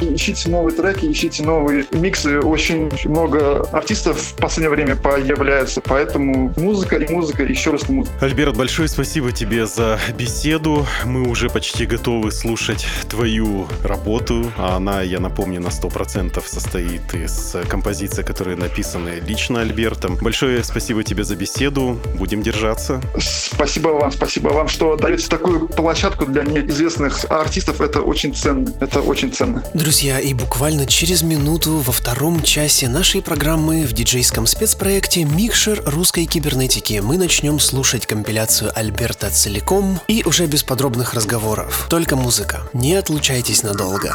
Ищите 0.00 0.50
новые 0.50 0.76
треки, 0.76 1.06
ищите 1.06 1.42
новые 1.42 1.86
миксы. 1.90 2.40
Очень 2.40 2.90
много 3.04 3.62
артистов 3.72 4.18
в 4.18 4.36
последнее 4.36 4.70
время 4.70 4.96
появляются, 4.96 5.80
поэтому 5.80 6.52
музыка 6.56 6.96
и 6.96 7.12
музыка, 7.12 7.44
еще 7.44 7.70
раз 7.70 7.88
музыка. 7.88 8.14
Альберт, 8.20 8.56
большое 8.56 8.88
спасибо 8.88 9.32
тебе 9.32 9.66
за 9.66 9.98
беседу. 10.18 10.86
Мы 11.04 11.28
уже 11.28 11.48
почти 11.48 11.86
готовы 11.86 12.30
слушать 12.30 12.86
твою 13.08 13.66
работу. 13.82 14.52
А 14.58 14.76
она, 14.76 15.02
я 15.02 15.20
напомню, 15.20 15.60
на 15.60 15.68
100% 15.68 16.42
состоит 16.46 17.14
из 17.14 17.56
композиций, 17.68 18.24
которые 18.24 18.56
написаны 18.56 19.20
лично 19.26 19.60
Альбертом. 19.60 20.16
Большое 20.20 20.62
спасибо 20.62 21.02
тебе 21.04 21.24
за 21.24 21.36
беседу. 21.36 21.98
Будем 22.16 22.42
держаться. 22.56 23.00
Спасибо 23.18 23.88
вам, 23.88 24.10
спасибо 24.10 24.48
вам, 24.48 24.68
что 24.68 24.96
даете 24.96 25.28
такую 25.28 25.68
площадку 25.68 26.26
для 26.26 26.42
неизвестных 26.42 27.24
артистов. 27.30 27.80
Это 27.80 28.00
очень 28.00 28.34
ценно. 28.34 28.72
Это 28.80 29.00
очень 29.00 29.32
ценно. 29.32 29.62
Друзья, 29.74 30.18
и 30.18 30.32
буквально 30.34 30.86
через 30.86 31.22
минуту 31.22 31.76
во 31.76 31.92
втором 31.92 32.42
часе 32.42 32.88
нашей 32.88 33.22
программы 33.22 33.84
в 33.84 33.92
диджейском 33.92 34.46
спецпроекте 34.46 35.24
«Микшер 35.24 35.82
русской 35.86 36.24
кибернетики» 36.24 37.00
мы 37.02 37.18
начнем 37.18 37.60
слушать 37.60 38.06
компиляцию 38.06 38.72
Альберта 38.74 39.30
целиком 39.30 40.00
и 40.08 40.22
уже 40.24 40.46
без 40.46 40.62
подробных 40.62 41.14
разговоров. 41.14 41.86
Только 41.90 42.16
музыка. 42.16 42.68
Не 42.72 42.94
отлучайтесь 42.94 43.62
надолго. 43.62 44.14